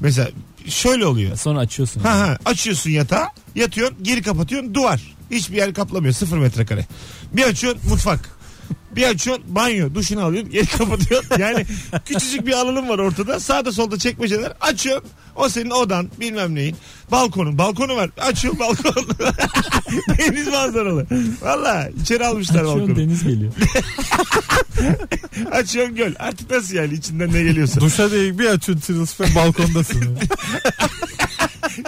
[0.00, 0.28] Mesela
[0.68, 1.36] şöyle oluyor.
[1.36, 2.00] Sonra açıyorsun.
[2.00, 5.00] Ha ha açıyorsun yatağı yatıyorsun geri kapatıyorsun duvar.
[5.30, 6.86] Hiçbir yer kaplamıyor sıfır metrekare.
[7.32, 8.35] Bir açıyorsun mutfak.
[8.96, 11.30] Bir açıyorsun banyo duşunu alıyorsun geri kapatıyorsun.
[11.38, 11.66] Yani
[12.04, 15.10] küçücük bir alanın var ortada sağda solda çekmeceler açıyorsun.
[15.36, 16.76] O senin odan bilmem neyin.
[17.10, 18.94] Balkonun balkonu var açıyorsun balkon.
[20.18, 21.06] Deniz manzaralı.
[21.42, 22.96] Valla içeri almışlar Açıyorsun balkonu.
[22.96, 23.52] deniz geliyor.
[25.52, 26.12] Açıyorsun göl.
[26.18, 27.80] Artık nasıl yani içinden ne geliyorsa.
[27.80, 30.18] Duşa değil bir açıyorsun çırılsıklam balkondasın.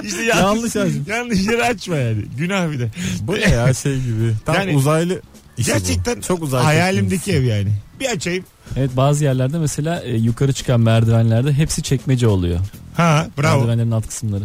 [0.04, 1.08] İşte Yanlış açmış.
[1.08, 2.22] Yanlış yere açma yani.
[2.38, 2.90] Günah bir de.
[3.20, 4.32] bu ne ya şey gibi.
[4.46, 5.20] Tam Yani uzaylı
[5.58, 5.62] bu.
[5.62, 7.68] Gerçekten Çok uzay hayalimdeki ev yani.
[8.00, 8.44] Bir açayım.
[8.76, 12.60] Evet bazı yerlerde mesela e, yukarı çıkan merdivenlerde hepsi çekmece oluyor.
[12.94, 13.56] Ha bravo.
[13.58, 14.44] Merdivenlerin alt kısımları.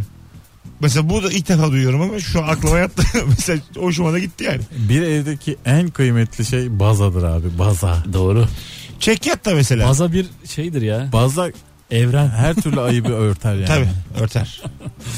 [0.79, 3.03] Mesela bu da ilk defa duyuyorum ama şu an aklıma yattı.
[3.27, 4.61] Mesela hoşuma da gitti yani.
[4.89, 8.03] Bir evdeki en kıymetli şey bazadır abi baza.
[8.13, 8.47] Doğru.
[8.99, 9.87] Çekyat da mesela.
[9.89, 11.09] Baza bir şeydir ya.
[11.13, 11.49] Baza
[11.91, 12.29] Evren.
[12.29, 13.65] her türlü ayıbı örter yani.
[13.65, 13.87] Tabii
[14.23, 14.61] örter.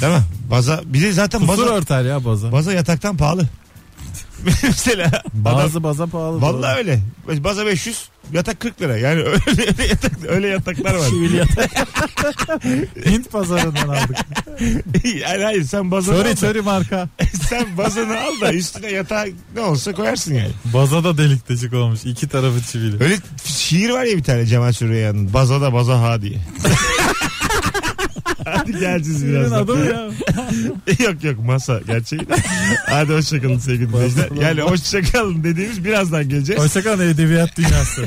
[0.01, 0.23] Değil mi?
[0.51, 2.51] Baza bir de zaten Kusur baza, örter ya baza.
[2.51, 3.47] baza yataktan pahalı.
[4.63, 6.41] mesela adam, Bazı baza pahalı.
[6.41, 6.99] vallahi öyle.
[7.27, 8.97] Baza 500 yatak 40 lira.
[8.97, 11.09] Yani öyle, yatak, öyle yataklar var.
[11.09, 11.71] Çivili yatak.
[13.05, 14.17] Hint pazarından aldık.
[15.21, 17.09] yani hayır sen bazanı al Sorry da, sorry marka.
[17.49, 20.51] sen bazanı al da üstüne yatağı ne olsa koyarsın yani.
[20.65, 21.99] Bazada delik deşik olmuş.
[22.05, 23.03] İki tarafı çivili.
[23.03, 25.33] Öyle şiir var ya bir tane Cemal Süreyya'nın.
[25.33, 26.37] Bazada baza ha diye.
[28.45, 29.63] Hadi geleceğiz birazdan.
[29.63, 30.09] adı mı ya?
[31.05, 32.21] yok yok masa gerçeği.
[32.85, 34.29] Hadi hoşçakalın sevgili dinleyiciler.
[34.41, 36.61] Yani hoşçakalın dediğimiz birazdan geleceğiz.
[36.61, 38.05] Hoşçakalın edebiyat dünyası.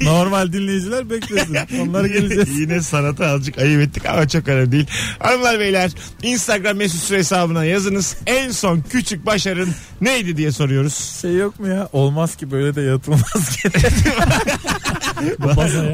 [0.02, 1.56] Normal dinleyiciler beklesin.
[1.82, 2.58] Onlara geleceğiz.
[2.58, 4.86] Yine sanata azıcık ayıp ettik ama çok önemli değil.
[5.18, 5.90] Hanımlar beyler
[6.22, 8.16] Instagram mesut süre hesabına yazınız.
[8.26, 9.68] En son küçük başarın
[10.00, 11.18] neydi diye soruyoruz.
[11.22, 11.88] Şey yok mu ya?
[11.92, 13.68] Olmaz ki böyle de yatılmaz ki.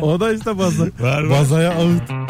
[0.02, 0.84] O da işte baza.
[1.00, 1.30] Var var.
[1.30, 2.27] Bazaya ağıt.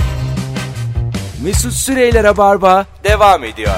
[1.42, 3.74] Mesut Süreyler'e barba devam ediyor.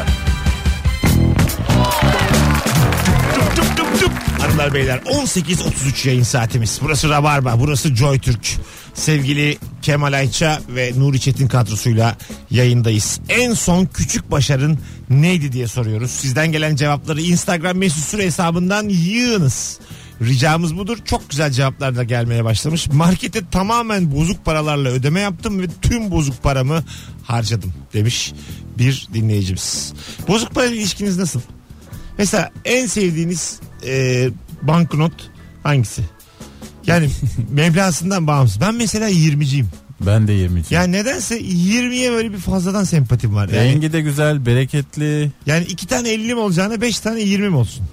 [4.41, 6.79] Hanımlar beyler 18.33 yayın saatimiz.
[6.83, 8.57] Burası Rabarba, burası Joy Türk.
[8.95, 12.17] Sevgili Kemal Ayça ve Nuri Çetin kadrosuyla
[12.51, 13.21] yayındayız.
[13.29, 14.79] En son küçük başarın
[15.11, 16.11] neydi diye soruyoruz.
[16.11, 19.81] Sizden gelen cevapları Instagram mesut süre hesabından yığınız.
[20.23, 20.99] Ricamız budur.
[21.05, 22.89] Çok güzel cevaplar da gelmeye başlamış.
[22.89, 26.85] Markete tamamen bozuk paralarla ödeme yaptım ve tüm bozuk paramı
[27.25, 28.33] harcadım demiş
[28.79, 29.93] bir dinleyicimiz.
[30.29, 31.41] Bozuk parayla ilişkiniz nasıl?
[32.19, 34.29] Mesela en sevdiğiniz e,
[34.63, 35.31] banknot
[35.63, 36.03] hangisi?
[36.87, 37.11] Yani
[37.51, 38.61] meblasından bağımsız.
[38.61, 39.67] Ben mesela 20'ciyim.
[40.07, 40.63] Ben de 20.
[40.71, 43.49] Yani nedense 20'ye böyle bir fazladan sempatim var.
[43.49, 45.33] Yani, Rengi de güzel, bereketli.
[45.47, 47.85] yani iki tane 50 mi olacağına 5 tane 20 mi olsun?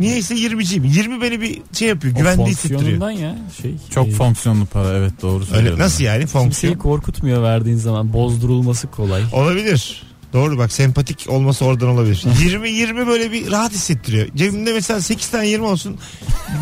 [0.00, 0.86] Niyeyse 20'ciyim.
[0.86, 2.14] 20 beni bir şey yapıyor.
[2.14, 2.80] O Güvende hissettiriyor.
[2.80, 3.74] fonksiyonundan ya şey.
[3.90, 5.80] Çok e, fonksiyonlu para evet doğru Öyle söylüyorsun.
[5.82, 6.44] nasıl yani fonksiyon?
[6.50, 9.22] Kimseyi korkutmuyor verdiğin zaman bozdurulması kolay.
[9.32, 10.02] Olabilir.
[10.32, 12.24] Doğru bak sempatik olması oradan olabilir.
[12.40, 14.26] 20 20 böyle bir rahat hissettiriyor.
[14.36, 15.96] Cebimde mesela 8 tane 20 olsun.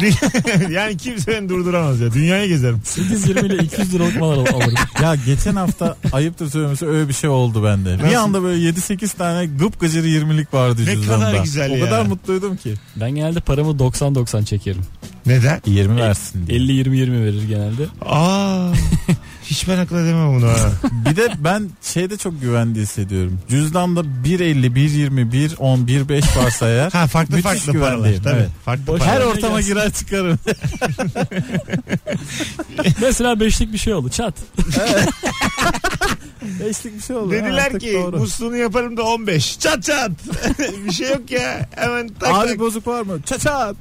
[0.71, 2.13] yani kimse beni durduramaz ya.
[2.13, 2.81] Dünyayı gezerim.
[2.85, 4.75] 8-20 ile 200 liralık mal al- alırım.
[5.03, 7.99] Ya geçen hafta ayıptır söylemesi öyle bir şey oldu bende.
[7.99, 8.15] Bir Nasıl?
[8.17, 11.25] anda böyle 7-8 tane gıpgıcır 20'lik vardı Ne cüzdanda.
[11.27, 11.85] kadar güzel o ya.
[11.85, 12.75] kadar mutluydum ki.
[12.97, 14.83] Ben genelde paramı 90-90 çekerim.
[15.27, 15.61] Neden?
[15.67, 16.59] 20 versin diye.
[16.61, 17.87] 50-20-20 verir genelde.
[18.07, 18.73] Aa.
[19.51, 20.71] Hiç ben akıl edemem bunu ha.
[21.11, 23.41] Bir de ben şeyde çok güvende hissediyorum.
[23.49, 28.13] Cüzdanda 1.50, 1.20, 1.10, 1.5 varsa eğer Ha farklı Müthiş farklı paralar.
[28.25, 28.37] Tabii.
[28.37, 28.49] evet.
[28.65, 29.21] Farklı Boş- paralar.
[29.21, 29.75] her ortama gelsin.
[29.75, 30.39] girer çıkarım.
[33.01, 34.35] Mesela beşlik bir şey oldu çat.
[36.61, 37.29] Beşlik bir şey oldu.
[37.29, 38.17] ha, Dediler artık ki doğru.
[38.17, 39.59] musluğunu yaparım da 15.
[39.59, 40.11] Çat çat.
[40.87, 41.69] bir şey yok ya.
[41.77, 42.59] Hemen tak Abi tak.
[42.59, 43.23] bozuk var mı?
[43.23, 43.77] Çaçat.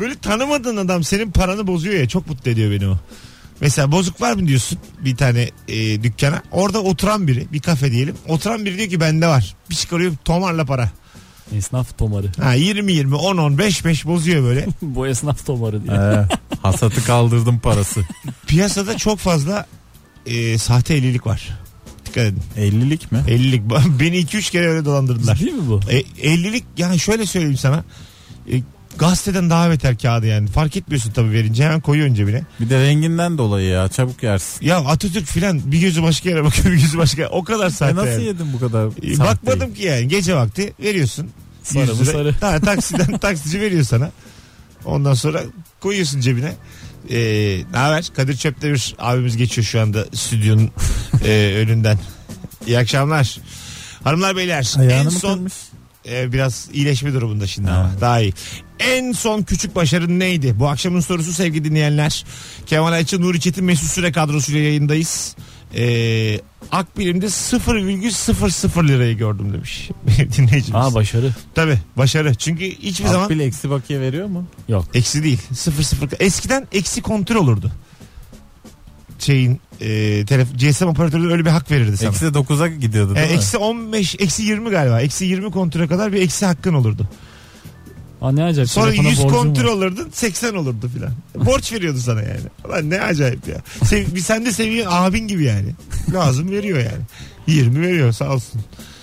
[0.00, 2.08] Böyle tanımadığın adam senin paranı bozuyor ya.
[2.08, 2.96] Çok mutlu ediyor beni o.
[3.60, 6.42] Mesela bozuk var mı diyorsun bir tane e, dükkana.
[6.50, 8.14] Orada oturan biri bir kafe diyelim.
[8.28, 9.56] Oturan biri diyor ki bende var.
[9.70, 10.90] Bir çıkarıyor tomarla para.
[11.56, 12.26] Esnaf tomarı.
[12.42, 14.66] Ha 20 20 10 10 5 5 bozuyor böyle.
[14.82, 15.96] Bu esnaf tomarı diye.
[15.96, 16.26] Ee,
[16.62, 18.04] hasatı kaldırdım parası.
[18.46, 19.66] Piyasada çok fazla
[20.26, 21.58] e, sahte 50'lik var.
[22.06, 22.42] Dikkat edin.
[22.56, 23.24] 50'lik mi?
[23.28, 23.62] 50'lik.
[24.00, 25.40] Beni 2-3 kere öyle dolandırdılar.
[25.40, 25.80] Değil mi bu?
[25.90, 27.84] E, 50'lik yani şöyle söyleyeyim sana.
[28.52, 28.62] E,
[28.98, 30.48] gazeteden daha beter kağıdı yani.
[30.48, 32.42] Fark etmiyorsun tabii verince hemen koyuyorsun cebine.
[32.60, 34.66] Bir de renginden dolayı ya çabuk yersin.
[34.66, 37.30] Ya Atatürk filan bir gözü başka yere bakıyor bir gözü başka yere.
[37.32, 38.24] O kadar E sahte nasıl yani.
[38.24, 38.86] yedin bu kadar?
[38.86, 39.18] E, sahteyi?
[39.18, 41.30] Bakmadım ki yani gece vakti veriyorsun.
[41.62, 42.12] Sarı 100 mı lira.
[42.12, 42.32] sarı?
[42.40, 44.10] Ha, taksiden taksici veriyor sana.
[44.84, 45.42] Ondan sonra
[45.80, 46.52] koyuyorsun cebine.
[47.10, 48.04] Ee, ne haber?
[48.16, 50.70] Kadir Çöptemir abimiz geçiyor şu anda stüdyonun
[51.24, 51.98] e, önünden.
[52.66, 53.38] İyi akşamlar.
[54.04, 55.52] Hanımlar beyler en Ayağını mı son kırmış?
[56.08, 57.76] e, biraz iyileşme durumunda şimdi Ha.
[57.76, 58.32] ama daha iyi.
[58.80, 60.54] En son küçük başarın neydi?
[60.58, 62.24] Bu akşamın sorusu sevgili dinleyenler.
[62.66, 65.36] Kemal Ayça, Nuri Çetin, Mesut Süre kadrosuyla yayındayız.
[65.74, 66.40] Ee,
[66.72, 70.74] Akbilim'de 0,00 lirayı gördüm demiş dinleyicimiz.
[70.74, 71.34] Aa başarı.
[71.54, 72.34] Tabii başarı.
[72.34, 74.46] Çünkü hiçbir zaman Akbil eksi bakiye veriyor mu?
[74.68, 74.84] Yok.
[74.94, 75.40] eksi değil.
[75.54, 77.72] 0 0 eskiden eksi kontrol olurdu.
[79.18, 82.08] Şeyin e, telef GSM operatörü öyle bir hak verirdi sana.
[82.10, 83.34] Eksi 9'a gidiyordu E, değil mi?
[83.36, 85.00] eksi 15, eksi 20 galiba.
[85.00, 87.08] Eksi 20 kontrole kadar bir eksi hakkın olurdu.
[88.20, 88.70] Aa ne acayip.
[88.70, 89.72] Sonra telefona 100 borcum kontrol var.
[89.72, 91.12] olurdun 80 olurdu filan.
[91.34, 92.40] Borç veriyordu sana yani.
[92.68, 93.56] Ulan ne acayip ya.
[93.84, 95.68] Sev, bir sen de seviyorsun abin gibi yani.
[96.12, 97.02] Lazım veriyor yani.
[97.46, 98.60] 20 veriyor sağ olsun.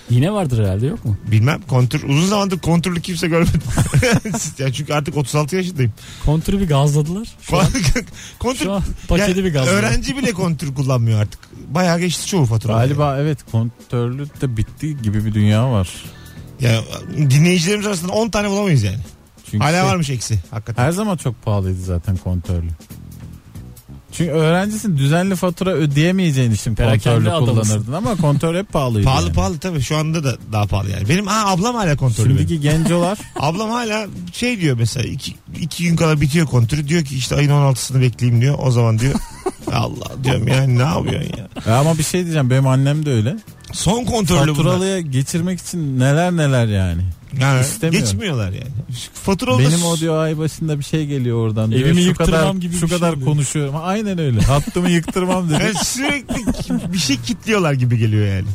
[0.10, 1.18] Yine vardır herhalde yok mu?
[1.32, 3.62] Bilmem kontür uzun zamandır kontürlü kimse görmedim.
[4.58, 5.94] ya çünkü artık 36 yaşındayım.
[6.26, 7.28] Kontürü bir gazladılar.
[7.42, 7.66] Şu an,
[8.40, 9.80] kontür şu an paketi yani bir gazladılar.
[9.80, 11.40] öğrenci bile kontür kullanmıyor artık.
[11.70, 12.74] Bayağı geçti çoğu fatura.
[12.74, 15.90] Galiba evet kontörlü de bitti gibi bir dünya var.
[16.64, 16.82] Ya
[17.18, 19.00] dinleyicilerimiz arasında 10 tane bulamayız yani.
[19.52, 20.84] Çünkü Hala şey- varmış eksi hakikaten.
[20.84, 22.70] Her zaman çok pahalıydı zaten kontörlü.
[24.12, 29.06] Çünkü öğrencisin düzenli fatura ödeyemeyeceğin için Perakende kullanırdın ama kontör hep pahalıydı.
[29.06, 29.34] Pahalı yani.
[29.36, 31.10] pahalı tabii şu anda da daha pahalı yani.
[31.10, 32.30] Benim aa, ablam hala kontörlü.
[32.30, 32.38] benim.
[32.40, 37.16] Şimdiki gencolar Ablam hala şey diyor mesela iki, iki gün kala bitiyor kontürü diyor ki
[37.16, 38.56] işte ayın 16'sını bekleyeyim diyor.
[38.62, 39.14] O zaman diyor
[39.72, 41.48] Allah diyorum yani ne yapıyorsun ya.
[41.68, 43.36] Ya ama bir şey diyeceğim benim annem de öyle.
[43.74, 44.56] Son kontrollü bunlar.
[44.56, 47.02] Faturalıya geçirmek için neler neler yani.
[47.42, 48.04] Ha, İstemiyor.
[48.04, 48.72] geçmiyorlar yani.
[49.14, 51.82] Faturalı Benim o diyor ay başında bir şey geliyor oradan diyor.
[51.82, 53.28] Evimi şu yıktırmam kadar, gibi şu bir şey kadar diyor.
[53.28, 53.76] konuşuyorum.
[53.82, 54.42] Aynen öyle.
[54.46, 55.64] Hattımı yıktırmam dedi.
[55.64, 58.48] Yani sürekli bir şey kitliyorlar gibi geliyor yani.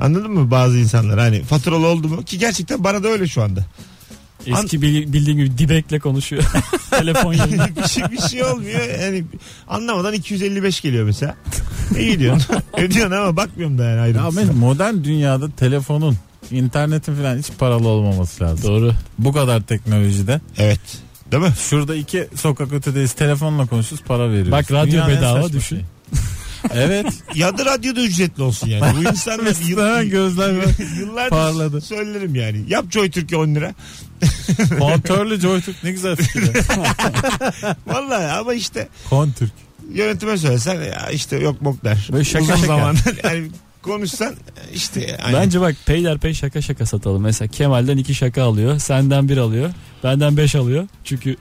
[0.00, 3.64] Anladın mı bazı insanlar hani faturalı oldu mu ki gerçekten bana da öyle şu anda.
[4.46, 6.42] Eski bil- bildiğin gibi dibekle konuşuyor.
[6.90, 7.66] Telefon yerine.
[7.82, 9.24] bir, şey, bir şey olmuyor yani
[9.68, 11.34] anlamadan 255 geliyor mesela.
[11.98, 12.56] İyi diyorsun.
[12.78, 14.30] Ödüyorsun ama bakmıyorum da yani Ya ayrıntısına.
[14.40, 16.16] mesela modern dünyada telefonun,
[16.50, 18.70] internetin falan hiç paralı olmaması lazım.
[18.70, 18.92] Doğru.
[19.18, 20.40] Bu kadar teknolojide.
[20.58, 20.80] Evet.
[21.32, 21.52] Değil mi?
[21.58, 24.52] Şurada iki sokak ötedeyiz telefonla konuşuyoruz para veriyoruz.
[24.52, 25.60] Bak, radyo Dünyanın bedava, düşün.
[25.60, 25.82] şeyi.
[26.74, 27.06] Evet.
[27.34, 28.96] Ya da radyoda ücretli olsun yani.
[28.96, 30.54] Bu insanlar hemen gözler
[31.00, 31.80] yıllardır parladı.
[31.80, 32.60] söylerim yani.
[32.68, 33.74] Yap Joy Türkiye 10 lira.
[34.78, 36.42] Kontörlü joystick ne güzel fikir.
[37.86, 39.52] Vallahi ama işte Kontürk.
[39.92, 42.08] yönetime söylesen ya işte yok mok der.
[42.12, 42.66] Böyle şaka Uzun şaka.
[42.66, 43.48] zamandır yani
[43.82, 44.34] konuşsan
[44.74, 45.34] işte yani.
[45.34, 47.22] Bence bak peyderpey şaka şaka satalım.
[47.22, 48.78] Mesela Kemal'den iki şaka alıyor.
[48.78, 49.70] Senden bir alıyor.
[50.04, 50.88] Benden 5 alıyor.
[51.04, 51.36] Çünkü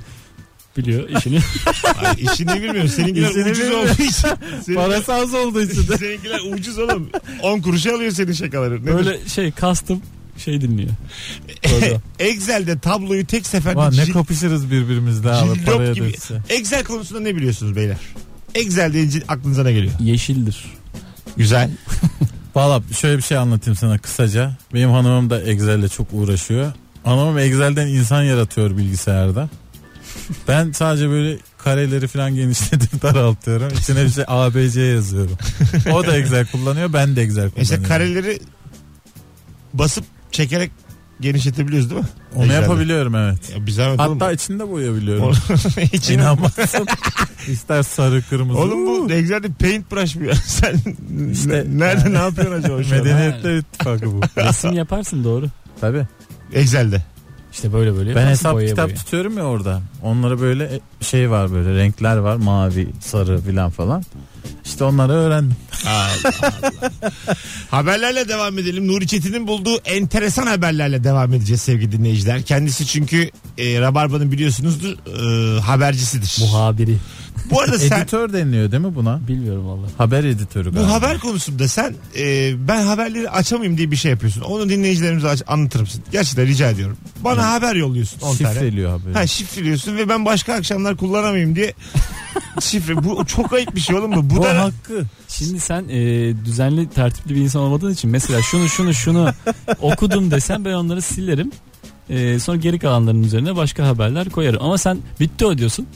[0.77, 1.39] biliyor işini.
[2.05, 2.88] Ay, işini bilmiyorum.
[2.89, 3.79] Seninkiler İşini ucuz bilmiyor.
[3.83, 4.27] olduğu için.
[4.65, 5.97] Senin- Parası az olduğu için de.
[5.97, 7.09] Seninkiler ucuz oğlum.
[7.41, 8.81] 10 kuruşa alıyor senin şakaları.
[8.81, 8.93] Nedir?
[8.95, 10.01] Böyle şey custom
[10.38, 10.89] şey dinliyor.
[11.63, 12.01] Program.
[12.19, 16.05] Excel'de tabloyu tek seferde Ulan ne cil- kapışırız birbirimizle abi cillop paraya gibi.
[16.13, 16.41] dönse.
[16.49, 17.97] Excel konusunda ne biliyorsunuz beyler?
[18.55, 19.93] Excel deyince aklınıza ne geliyor?
[19.99, 20.65] Yeşildir.
[21.38, 21.69] Güzel.
[22.55, 24.51] Valla şöyle bir şey anlatayım sana kısaca.
[24.73, 26.71] Benim hanımım da Excel'le çok uğraşıyor.
[27.03, 29.49] Hanımım Excel'den insan yaratıyor bilgisayarda.
[30.47, 33.67] Ben sadece böyle kareleri falan genişletip daraltıyorum.
[33.79, 35.38] İçine bir şey ABC yazıyorum.
[35.93, 37.53] O da Excel kullanıyor ben de Excel kullanıyorum.
[37.57, 38.39] Mesela kareleri
[39.73, 40.71] basıp çekerek
[41.21, 42.07] genişletebiliyoruz değil mi?
[42.36, 42.62] Onu Excel'de.
[42.62, 43.49] yapabiliyorum evet.
[43.55, 44.33] Ya biz Hatta oğlum.
[44.33, 45.31] içinde boyayabiliyorum.
[45.93, 46.88] İçine- İnanmazsın.
[47.47, 48.59] İster sarı kırmızı.
[48.59, 50.36] Oğlum bu Excel'de paintbrush mı ya?
[50.45, 50.75] Sen
[51.31, 53.01] İşte- ne- nerede ne yapıyorsun acaba şu an?
[53.03, 54.21] Medeniyetler ittifakı bu.
[54.38, 55.45] Resim yaparsın doğru.
[55.81, 56.07] Tabii.
[56.53, 57.03] Excel'de.
[57.53, 58.95] İşte böyle böyle Ben hesap boyaya kitap boyaya.
[58.97, 59.81] tutuyorum ya orada.
[60.01, 64.03] Onlara böyle e, şey var böyle renkler var mavi sarı filan falan.
[64.65, 65.55] İşte onları öğrendim.
[65.87, 66.73] Allah Allah.
[67.71, 68.87] Haberlerle devam edelim.
[68.87, 72.41] Nuri Çetin'in bulduğu enteresan haberlerle devam edeceğiz sevgili dinleyiciler.
[72.41, 74.93] Kendisi çünkü e, Rabarba'nın biliyorsunuzdur
[75.57, 76.37] e, habercisidir.
[76.41, 76.97] Muhabiri.
[77.51, 79.27] Bu arada sen Editör deniliyor değil mi buna?
[79.27, 79.88] Bilmiyorum valla.
[79.97, 80.91] Haber editörü bu galiba.
[80.91, 84.41] haber konusunda sen e, ben haberleri açamayayım diye bir şey yapıyorsun.
[84.41, 86.03] Onu dinleyicilerimize aç, anlatır mısın?
[86.12, 86.97] Gerçekten rica ediyorum.
[87.23, 88.53] Bana haber yolluyorsun 10 tane.
[88.53, 89.13] Şifreliyor haberi.
[89.13, 91.73] Ha şifreliyorsun ve ben başka akşamlar kullanamayayım diye
[92.62, 93.03] şifre.
[93.03, 94.29] Bu çok ayıp bir şey oğlum bu.
[94.29, 95.03] Bu, Bu da hakkı.
[95.27, 95.99] Şimdi sen e,
[96.45, 99.29] düzenli tertipli bir insan olmadığın için mesela şunu şunu şunu
[99.82, 101.51] okudum desem ben onları silerim.
[102.10, 104.63] E, sonra geri kalanların üzerine başka haberler koyarım.
[104.63, 105.88] Ama sen bitti o diyorsun.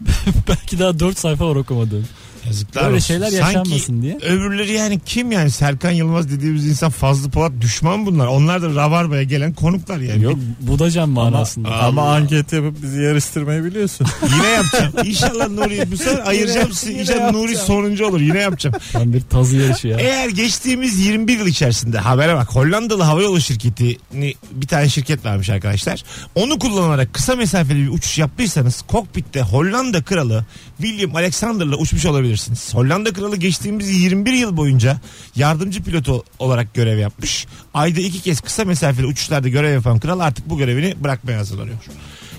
[0.48, 2.06] Belki daha 4 sayfa var okumadığın.
[2.48, 3.06] Yazıklar Böyle olsun.
[3.06, 4.16] şeyler Sanki yaşanmasın diye.
[4.16, 8.26] öbürleri yani kim yani Serkan Yılmaz dediğimiz insan Fazlı Polat düşman bunlar.
[8.26, 10.22] Onlar da Rabarba'ya gelen konuklar yani.
[10.22, 11.68] Yok budacan manasında.
[11.68, 14.06] Ama- Ama anket yapıp bizi yarıştırmayı biliyorsun.
[14.36, 14.92] Yine yapacağım.
[15.04, 16.92] İnşallah Nuri bu sefer ayıracağım sizi.
[16.92, 17.66] yine İnşallah Nuri yapacağım.
[17.66, 18.20] sonuncu olur.
[18.20, 18.76] Yine yapacağım.
[18.94, 19.98] Ben bir tazı yarışı ya.
[20.00, 26.02] Eğer geçtiğimiz 21 yıl içerisinde habere bak Hollandalı havayolu şirketini bir tane şirket varmış arkadaşlar.
[26.34, 30.44] Onu kullanarak kısa mesafeli bir uçuş yaptıysanız kokpitte Hollanda kralı
[30.82, 32.04] William Alexander'la uçmuş
[32.38, 32.74] olabilirsiniz.
[32.74, 35.00] Hollanda kralı geçtiğimiz 21 yıl boyunca
[35.36, 37.46] yardımcı pilotu olarak görev yapmış.
[37.74, 41.78] Ayda iki kez kısa mesafeli uçuşlarda görev yapan kral artık bu görevini bırakmaya hazırlanıyor.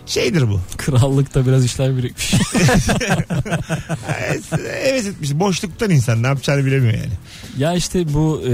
[0.05, 0.61] Şeydir bu.
[0.77, 2.33] Krallıkta biraz işler birikmiş.
[4.19, 4.43] Evet,
[4.83, 5.33] evet etmiş.
[5.33, 7.13] Boşluktan insan ne yapacağını bilemiyor yani.
[7.57, 8.53] ya işte bu e,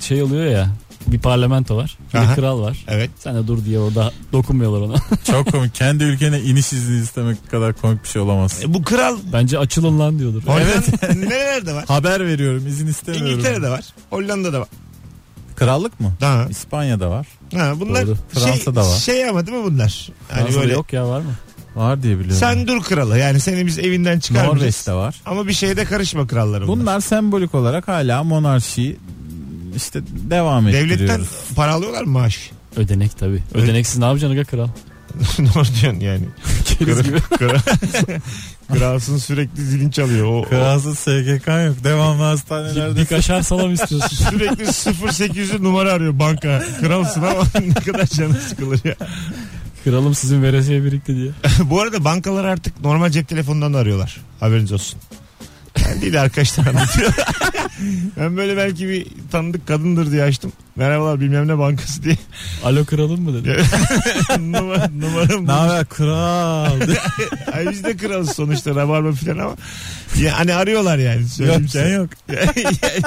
[0.00, 0.68] şey oluyor ya
[1.06, 1.98] bir parlamento var.
[2.14, 2.30] Bir Aha.
[2.30, 2.84] de kral var.
[2.88, 3.10] Evet.
[3.18, 4.94] Sen de dur diye orada dokunmuyorlar ona.
[5.24, 5.74] Çok komik.
[5.74, 8.60] Kendi ülkene iniş izni istemek kadar komik bir şey olamaz.
[8.64, 10.42] E, bu kral Bence açılın lan diyordur.
[10.42, 11.84] Hollanda nerelerde var?
[11.88, 13.32] Haber veriyorum izin istemiyorum.
[13.32, 13.84] İngiltere'de var.
[14.10, 14.68] Hollanda'da var.
[15.56, 16.12] Krallık mı?
[16.20, 16.46] Ha.
[16.50, 17.26] İspanya'da var.
[17.54, 18.16] Ha, bunlar Doğru.
[18.34, 18.96] şey, Fransa'da var.
[18.96, 20.08] şey ama değil mi bunlar?
[20.28, 21.32] Hani Fransa'da böyle yok ya var mı?
[21.76, 22.38] Var diye biliyorum.
[22.40, 24.60] sen dur kralı yani seni biz evinden çıkarmayacağız.
[24.60, 25.20] Norveç'te var.
[25.26, 26.80] Ama bir şeye de karışma kralları bunlar.
[26.80, 28.96] Bunlar sembolik olarak hala monarşi
[29.76, 30.00] işte
[30.30, 31.28] devam Devletten ettiriyoruz.
[31.56, 32.50] para alıyorlar mı maaş?
[32.76, 33.42] Ödenek tabi.
[33.54, 34.68] Ödeneksiz ne yapacaksın aga kral?
[35.38, 36.24] ne diyorsun yani?
[36.64, 37.20] Keriz gibi.
[37.20, 37.58] Kral,
[38.72, 40.26] kralsın sürekli zilin çalıyor.
[40.26, 41.84] O, o Kralsız SGK yok.
[41.84, 43.04] Devamlı bir hastanelerde.
[43.04, 44.16] kaşar salam istiyorsun.
[44.30, 46.62] sürekli 0800'ü numara arıyor banka.
[46.80, 48.94] Kralsın ama ne kadar canı sıkılır ya.
[49.84, 51.30] Kralım sizin veresiye birikti diye.
[51.64, 54.20] Bu arada bankalar artık normal cep telefonundan da arıyorlar.
[54.40, 54.98] Haberiniz olsun.
[55.90, 57.12] Ben değil arkadaşlar anlatıyor.
[58.16, 60.52] ben böyle belki bir tanıdık kadındır diye açtım.
[60.76, 62.16] Merhabalar bilmem ne bankası diye.
[62.64, 63.62] Alo kralım mı dedi.
[64.38, 66.80] Numara, numaram Ne haber kral?
[67.52, 69.54] Ay biz de kralız sonuçta rabarba falan ama.
[70.20, 71.28] Ya, hani arıyorlar yani.
[71.28, 71.84] Söyleyeyim yok size.
[71.84, 72.10] sen yok.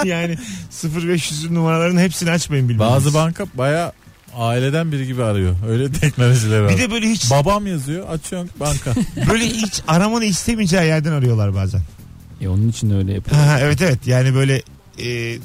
[0.05, 0.37] yani
[0.83, 2.95] 0500 numaraların hepsini açmayın bilmiyorum.
[2.95, 3.93] Bazı banka baya
[4.35, 5.55] aileden biri gibi arıyor.
[5.69, 6.71] Öyle teknolojiler var.
[6.73, 8.93] Bir de böyle hiç Babam yazıyor açıyorsun banka.
[9.29, 11.81] böyle hiç aramanı istemeyeceği yerden arıyorlar bazen.
[12.41, 13.41] E onun için öyle yapıyor.
[13.41, 14.61] Ha, evet evet yani böyle
[14.99, 15.37] e,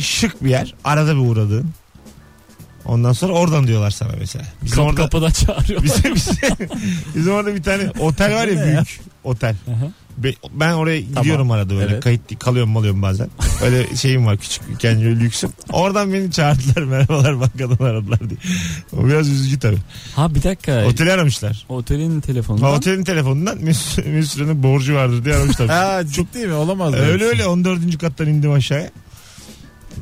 [0.00, 1.70] şık bir yer arada bir uğradığın.
[2.84, 4.44] Ondan sonra oradan diyorlar sana mesela.
[4.62, 5.82] Bizim Kapı orada kapıdan çağırıyor.
[5.82, 6.34] bizim, bizim,
[7.14, 9.56] bizim orada bir tane otel var ya büyük otel.
[10.52, 12.04] Ben oraya gidiyorum arada böyle Evet.
[12.04, 13.28] kayıt kalıyorum malıyorum bazen.
[13.64, 15.50] Öyle şeyim var küçük kendi lüksüm.
[15.72, 18.38] Oradan beni çağırdılar merhabalar bankadan aradılar diye.
[18.92, 19.78] O biraz üzücü tabii.
[20.16, 20.84] Ha bir dakika.
[20.86, 21.66] Oteli aramışlar.
[21.68, 22.62] Otelin telefonu.
[22.62, 25.68] Ha, otelin telefonundan Mesut Mesut Süren'in borcu vardır diye aramışlar.
[25.68, 26.52] ha ciddi mi?
[26.54, 26.92] Olamaz.
[26.92, 27.98] böyle öyle öyle 14.
[27.98, 28.90] kattan indim aşağıya.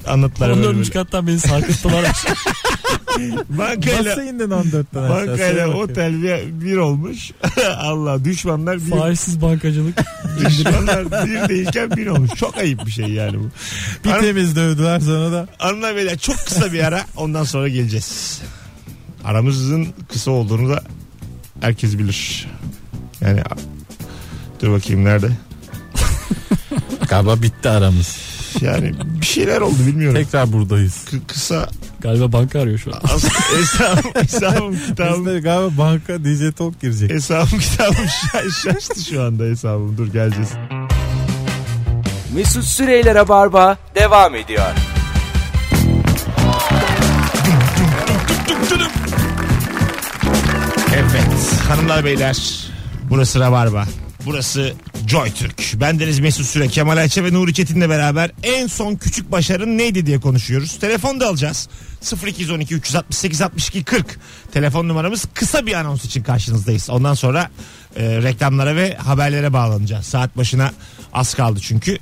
[0.06, 0.76] Anlattılar böyle 14.
[0.76, 0.90] böyle.
[0.90, 2.04] kattan beni sarkıttılar.
[3.48, 5.28] Bankayla, indin 14'ten aşağı?
[5.28, 7.30] bankayla otel bir, bir olmuş.
[7.78, 9.98] Allah düşmanlar bir, Faizsiz bankacılık.
[10.48, 12.30] düşmanlar bir değilken bir olmuş.
[12.36, 13.50] Çok ayıp bir şey yani bu.
[14.04, 15.48] Bir Hanım- temiz dövdüler sana da.
[15.58, 18.40] Hanımlar beyler çok kısa bir ara ondan sonra geleceğiz.
[19.24, 20.82] Aramızın kısa olduğunu da
[21.60, 22.48] herkes bilir.
[23.20, 23.40] Yani
[24.62, 25.28] dur bakayım nerede?
[27.08, 28.16] Galiba bitti aramız.
[28.60, 30.22] Yani bir şeyler oldu bilmiyorum.
[30.24, 31.04] Tekrar buradayız.
[31.10, 31.68] K- kısa
[32.04, 33.00] Galiba banka arıyor şu an.
[33.58, 37.10] hesabım, hesabım kitabım Bizde galiba banka DJ Talk girecek.
[37.10, 39.96] hesabım kitabım şa- şaştı şu anda hesabım.
[39.98, 40.48] Dur geleceğiz.
[42.34, 44.66] Mesut Süreyler'e barba devam ediyor.
[50.94, 52.66] Evet hanımlar beyler
[53.10, 53.84] burası Rabarba.
[54.26, 54.72] Burası
[55.06, 55.80] Joy Türk.
[55.80, 60.06] Ben Deniz Mesut Süre, Kemal Ayça ve Nuri Çetin'le beraber en son küçük başarın neydi
[60.06, 60.78] diye konuşuyoruz.
[60.78, 61.68] Telefon da alacağız.
[62.26, 64.18] 0212 368 62 40
[64.52, 66.90] telefon numaramız kısa bir anons için karşınızdayız.
[66.90, 67.50] Ondan sonra
[67.96, 70.06] e, reklamlara ve haberlere bağlanacağız.
[70.06, 70.72] Saat başına
[71.12, 71.98] az kaldı çünkü.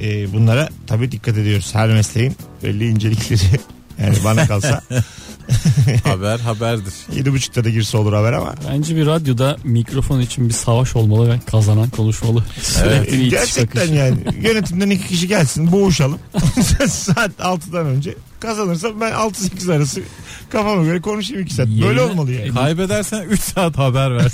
[0.00, 1.70] E, bunlara tabii dikkat ediyoruz.
[1.74, 3.40] Her mesleğin belli incelikleri.
[4.02, 4.82] Yani bana kalsa
[6.04, 6.92] Haber haberdir.
[7.14, 8.54] 7.30'da da girse olur haber ama.
[8.70, 12.44] Bence bir radyoda mikrofon için bir savaş olmalı ve kazanan konuşmalı.
[12.62, 16.18] Sürekli itiş Gerçekten yani yönetimden iki kişi gelsin boğuşalım.
[16.88, 20.00] Saat 6'dan önce kazanırsam ben 6-8 arası
[20.50, 21.68] kafama göre konuşayım 2 saat.
[21.68, 22.54] Böyle olmalı yani.
[22.54, 24.32] Kaybedersen 3 saat haber ver.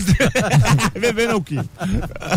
[0.96, 1.68] Ve ben okuyayım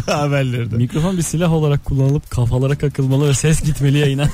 [0.06, 0.76] haberleri de.
[0.76, 4.30] Mikrofon bir silah olarak kullanılıp kafalara kakılmalı ve ses gitmeli yayına.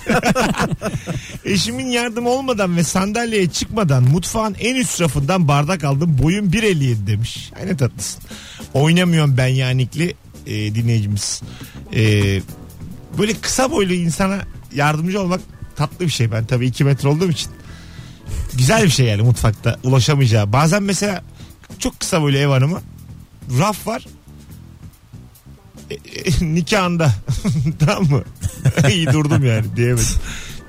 [1.45, 6.17] Eşimin yardımı olmadan ve sandalyeye çıkmadan mutfağın en üst rafından bardak aldım.
[6.21, 7.51] Boyum 1.57 demiş.
[7.59, 8.23] Ay tatlısın.
[8.73, 10.15] Oynamıyorum ben yanikli
[10.45, 11.41] e, dinleyicimiz.
[11.95, 12.01] E,
[13.17, 14.39] böyle kısa boylu insana
[14.75, 15.41] yardımcı olmak
[15.75, 16.31] tatlı bir şey.
[16.31, 17.51] Ben tabii 2 metre olduğum için.
[18.53, 20.53] Güzel bir şey yani mutfakta ulaşamayacağı.
[20.53, 21.23] Bazen mesela
[21.79, 22.81] çok kısa boylu ev hanımı
[23.59, 24.05] raf var.
[25.89, 25.99] E, e,
[26.55, 27.13] nikahında.
[27.79, 28.23] tamam mı?
[28.89, 30.05] İyi durdum yani diyemedim.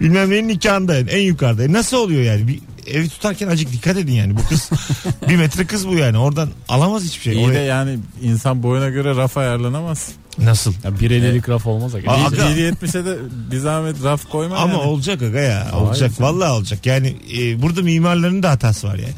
[0.01, 1.65] Bilmem neyin nikahında en yukarıda.
[1.65, 2.49] E Nasıl oluyor yani?
[2.49, 4.37] Bir evi tutarken acık dikkat edin yani.
[4.37, 4.71] Bu kız
[5.29, 6.19] bir metre kız bu yani.
[6.19, 7.33] Oradan alamaz hiçbir şey.
[7.35, 10.09] İyi de Oraya- yani insan boyuna göre raf ayarlanamaz.
[10.39, 10.75] Nasıl?
[10.85, 11.95] Ya bir ellilik raf olmaz.
[11.95, 12.11] aga.
[12.11, 12.37] Aa, aga.
[12.37, 13.17] 1.70'e de
[13.51, 14.83] bir zahmet raf koyma Ama yani.
[14.83, 15.61] olacak aga ya.
[15.65, 16.17] Hayır Olacak.
[16.19, 16.33] canım.
[16.33, 16.87] Vallahi olacak.
[16.87, 19.15] Yani e, burada mimarların da hatası var yani.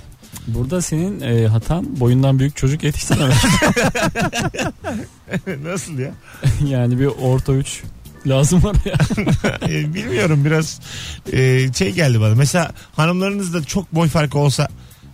[0.46, 3.36] Burada senin e, hatan boyundan büyük çocuk yetiştirememek.
[5.64, 6.10] Nasıl ya?
[6.68, 7.82] yani bir orta üç
[8.26, 8.94] lazım var ya.
[9.68, 10.80] E, bilmiyorum biraz
[11.32, 12.34] e, şey geldi bana.
[12.34, 14.68] Mesela hanımlarınızda çok boy farkı olsa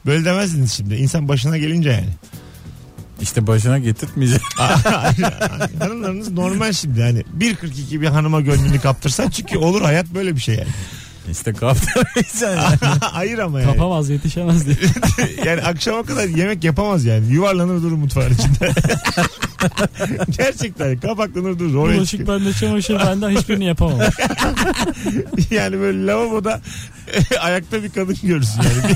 [0.07, 0.94] böyle demezdiniz şimdi.
[0.94, 2.09] İnsan başına gelince yani.
[3.20, 4.40] İşte başına getirtmeyecek.
[5.81, 10.55] Hanımlarınız normal şimdi yani 1.42 bir hanıma gönlünü kaptırsan çünkü olur hayat böyle bir şey
[10.55, 10.68] yani.
[11.31, 12.77] İşte kaptırmayacaksın yani.
[13.01, 13.73] Hayır ama yani.
[13.73, 14.77] Kapamaz yetişemez diye.
[15.44, 17.33] yani akşama kadar yemek yapamaz yani.
[17.33, 18.73] Yuvarlanır durur mutfağın içinde.
[20.38, 21.75] Gerçekten kapaklanır durur.
[21.75, 22.40] Oraya Bulaşık çıkıyor.
[22.40, 24.01] bende çamaşır benden hiçbirini yapamam.
[25.51, 26.61] Yani böyle lavaboda
[27.40, 28.94] ayakta bir kadın görürsün yani.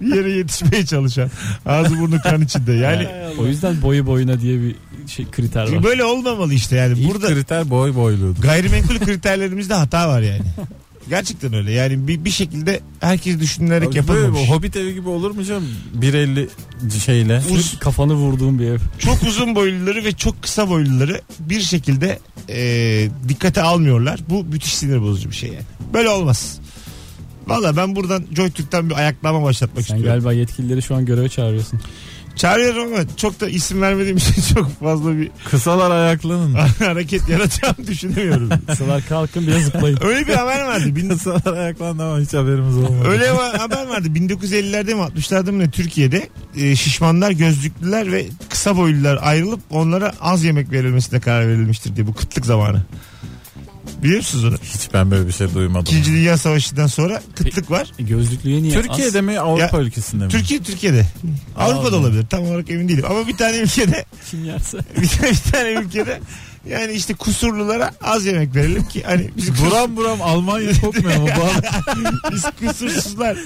[0.00, 1.30] bir yere yetişmeye çalışan.
[1.66, 2.72] Ağzı burnu kan içinde.
[2.72, 5.82] Yani o yüzden boyu boyuna diye bir şey kriter var.
[5.82, 6.98] böyle olmamalı işte yani.
[6.98, 8.40] İlk Burada kriter boy boyluydu.
[8.40, 10.42] gayrimenkul kriterlerimizde hata var yani.
[11.08, 11.72] Gerçekten öyle.
[11.72, 14.50] Yani bir, bir şekilde herkes düşünülerek Böyle yapılmamış.
[14.50, 15.68] Hobbit evi gibi olur mu canım?
[16.00, 16.48] 1.50
[17.04, 17.40] şeyle.
[17.40, 18.78] Sürekli kafanı vurduğum bir ev.
[18.98, 22.18] çok uzun boyluları ve çok kısa boyluları bir şekilde
[22.48, 24.20] e, dikkate almıyorlar.
[24.30, 25.64] Bu müthiş sinir bozucu bir şey yani.
[25.94, 26.60] Böyle olmaz.
[27.46, 30.22] Valla ben buradan JoyTürk'ten bir ayaklama başlatmak Sen istiyorum.
[30.24, 31.80] galiba yetkilileri şu an göreve çağırıyorsun.
[32.38, 36.54] Çağırıyorum ama çok da isim vermediğim için çok fazla bir Kısalar ayaklanın.
[36.78, 38.50] hareket yaratacağımı düşünemiyorum.
[38.76, 39.98] Sılar kalkın bir de zıplayın.
[40.02, 40.96] Öyle bir haber vardı.
[40.96, 43.08] Bin, Kısalar ayaklandı ama hiç haberimiz olmadı.
[43.08, 44.08] öyle bir haber vardı.
[44.08, 50.44] 1950'lerde mi 60'larda mı ne Türkiye'de e, şişmanlar, gözlüklüler ve kısa boylular ayrılıp onlara az
[50.44, 52.82] yemek verilmesine karar verilmiştir diye bu kıtlık zamanı.
[54.02, 54.54] Biliyor musunuz onu?
[54.62, 55.84] Hiç ben böyle bir şey duymadım.
[55.86, 57.92] İkinci Dünya Savaşı'ndan sonra kıtlık var.
[57.98, 60.30] Gözlüklüye niye Türkiye'de mi Avrupa ülkesinde mi?
[60.30, 61.06] Türkiye Türkiye'de.
[61.56, 62.26] Avrupa'da olabilir.
[62.30, 63.04] Tam olarak emin değilim.
[63.10, 64.04] Ama bir tane ülkede?
[64.30, 64.78] Kim yerse.
[65.00, 66.20] bir tane, bir tane ülkede
[66.68, 71.20] yani işte kusurlulara az yemek verelim ki hani biz, Buram buram Almanya kokmuyor?
[71.20, 73.36] Bu adam- biz kusursuzlar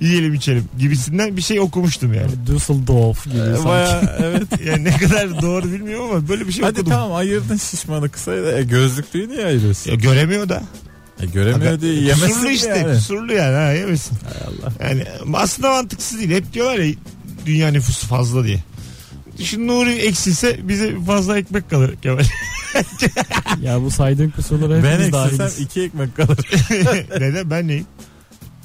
[0.00, 2.30] yiyelim içelim gibisinden bir şey okumuştum yani.
[2.46, 3.64] Düsseldorf gibi sanki.
[3.64, 4.42] Baya evet.
[4.66, 6.92] Yani ne kadar doğru bilmiyorum ama böyle bir şey Hadi okudum.
[6.92, 9.90] tamam ayırdın şişmanı kısayı da e, gözlüklüyü niye ayırıyorsun?
[9.90, 10.62] Ya göremiyor da.
[11.22, 12.94] E, göremiyor Aga, diye yemesin kusurlu işte yani.
[12.94, 14.18] kusurlu yani ha yemesin.
[14.80, 15.04] Yani
[15.34, 16.30] aslında mantıksız değil.
[16.30, 16.94] Hep diyorlar ya
[17.46, 18.58] dünya nüfusu fazla diye.
[19.44, 22.24] Şu Nuri eksilse bize fazla ekmek kalır Kemal.
[23.62, 25.58] Ya bu saydığın kusurlara Ben hepimiz eksilsem dahiliz.
[25.60, 26.38] iki ekmek kalır.
[27.20, 27.86] Neden ben neyim?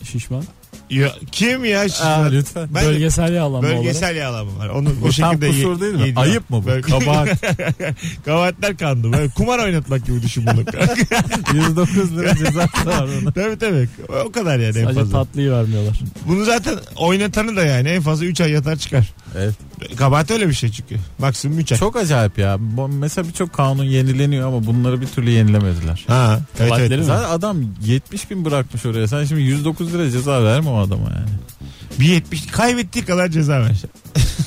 [0.03, 0.43] Şişman.
[0.90, 1.86] Ya, kim ya?
[2.04, 2.70] Aa, lütfen.
[2.76, 3.78] Ben Bölgesel yağlanma olarak.
[3.78, 4.70] Bölgesel yağlama var.
[4.70, 6.14] Onu Bu o tam şekilde kusur değil mi?
[6.16, 6.68] Ayıp mı bu?
[6.68, 7.30] Böyle- Kabahat.
[8.26, 9.12] Kabahatler kandı.
[9.14, 10.66] Böyle kumar oynatmak gibi düşün bunu.
[11.68, 13.32] 109 lira cezası var onun.
[13.32, 13.90] tabii tabii.
[14.26, 15.24] O kadar yani en Sadece fazla.
[15.26, 16.00] tatlıyı vermiyorlar.
[16.28, 19.14] Bunu zaten oynatanı da yani en fazla 3 ay yatar çıkar.
[19.38, 19.54] Evet.
[19.98, 20.96] Kabahat öyle bir şey çünkü.
[21.20, 21.78] Maksimum 3 ay.
[21.78, 22.58] Çok acayip ya.
[22.90, 26.06] Mesela birçok kanun yenileniyor ama bunları bir türlü yenilemediler.
[26.08, 27.00] Ha, evet, Kabahatleri evet.
[27.00, 27.06] mi?
[27.06, 29.08] Zaten adam 70 bin bırakmış oraya.
[29.08, 31.30] Sen şimdi 109 lira ceza verme o adama yani.
[31.99, 33.82] Bir 70 kaybettiği kadar ceza ver.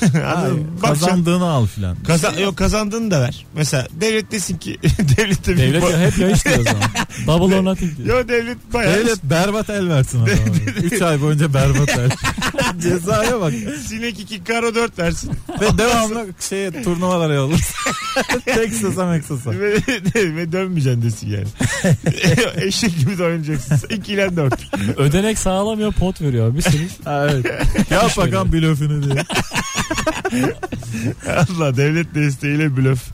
[0.35, 0.65] Anladın mı?
[0.83, 1.97] Bak sen- Kazandığını al filan.
[2.07, 3.45] Kazan, yok kazandığını da ver.
[3.55, 4.77] Mesela devlet desin ki
[5.17, 6.81] devlet de bir Devlet ya hep yağış diyor o zaman.
[7.27, 8.17] Double or nothing diyor.
[8.19, 10.37] Yo devlet bayağı Devlet berbat el versin adama.
[10.83, 12.09] 3 ay boyunca berbat el.
[12.81, 13.53] Cezaya bak.
[13.87, 15.31] sinek 2 karo 4 versin.
[15.61, 17.75] Ve devamlı şeye turnuvalara yollasın.
[18.45, 19.51] Texas'a Meksas'a.
[19.51, 19.73] ve,
[20.15, 21.47] ve dönmeyeceksin desin yani.
[22.55, 23.79] Eşek gibi de oynayacaksın.
[23.89, 24.53] 2 ile 4.
[24.97, 26.55] Ödenek sağlamıyor pot veriyor.
[26.55, 26.87] Bir sürü.
[27.07, 27.45] Evet.
[27.91, 29.23] Yap bakalım blöfünü diye.
[31.27, 33.11] Allah devlet desteğiyle blöf.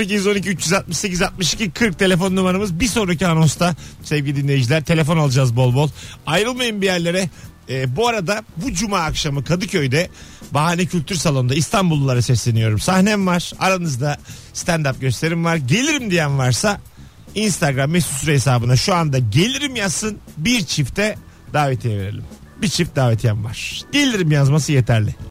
[0.00, 2.80] 0212 368 62 40 telefon numaramız.
[2.80, 5.88] Bir sonraki anonsta sevgili dinleyiciler telefon alacağız bol bol.
[6.26, 7.28] Ayrılmayın bir yerlere.
[7.68, 10.10] Ee, bu arada bu cuma akşamı Kadıköy'de
[10.52, 12.78] Bahane Kültür Salonu'nda İstanbullulara sesleniyorum.
[12.78, 13.52] Sahnem var.
[13.58, 14.16] Aranızda
[14.54, 15.56] stand-up gösterim var.
[15.56, 16.80] Gelirim diyen varsa
[17.34, 20.18] Instagram mesut süre hesabına şu anda gelirim yazsın.
[20.36, 21.16] Bir çifte
[21.52, 22.24] davetiye verelim.
[22.62, 23.82] Bir çift davetiyem var.
[23.92, 25.14] Gelirim yazması yeterli.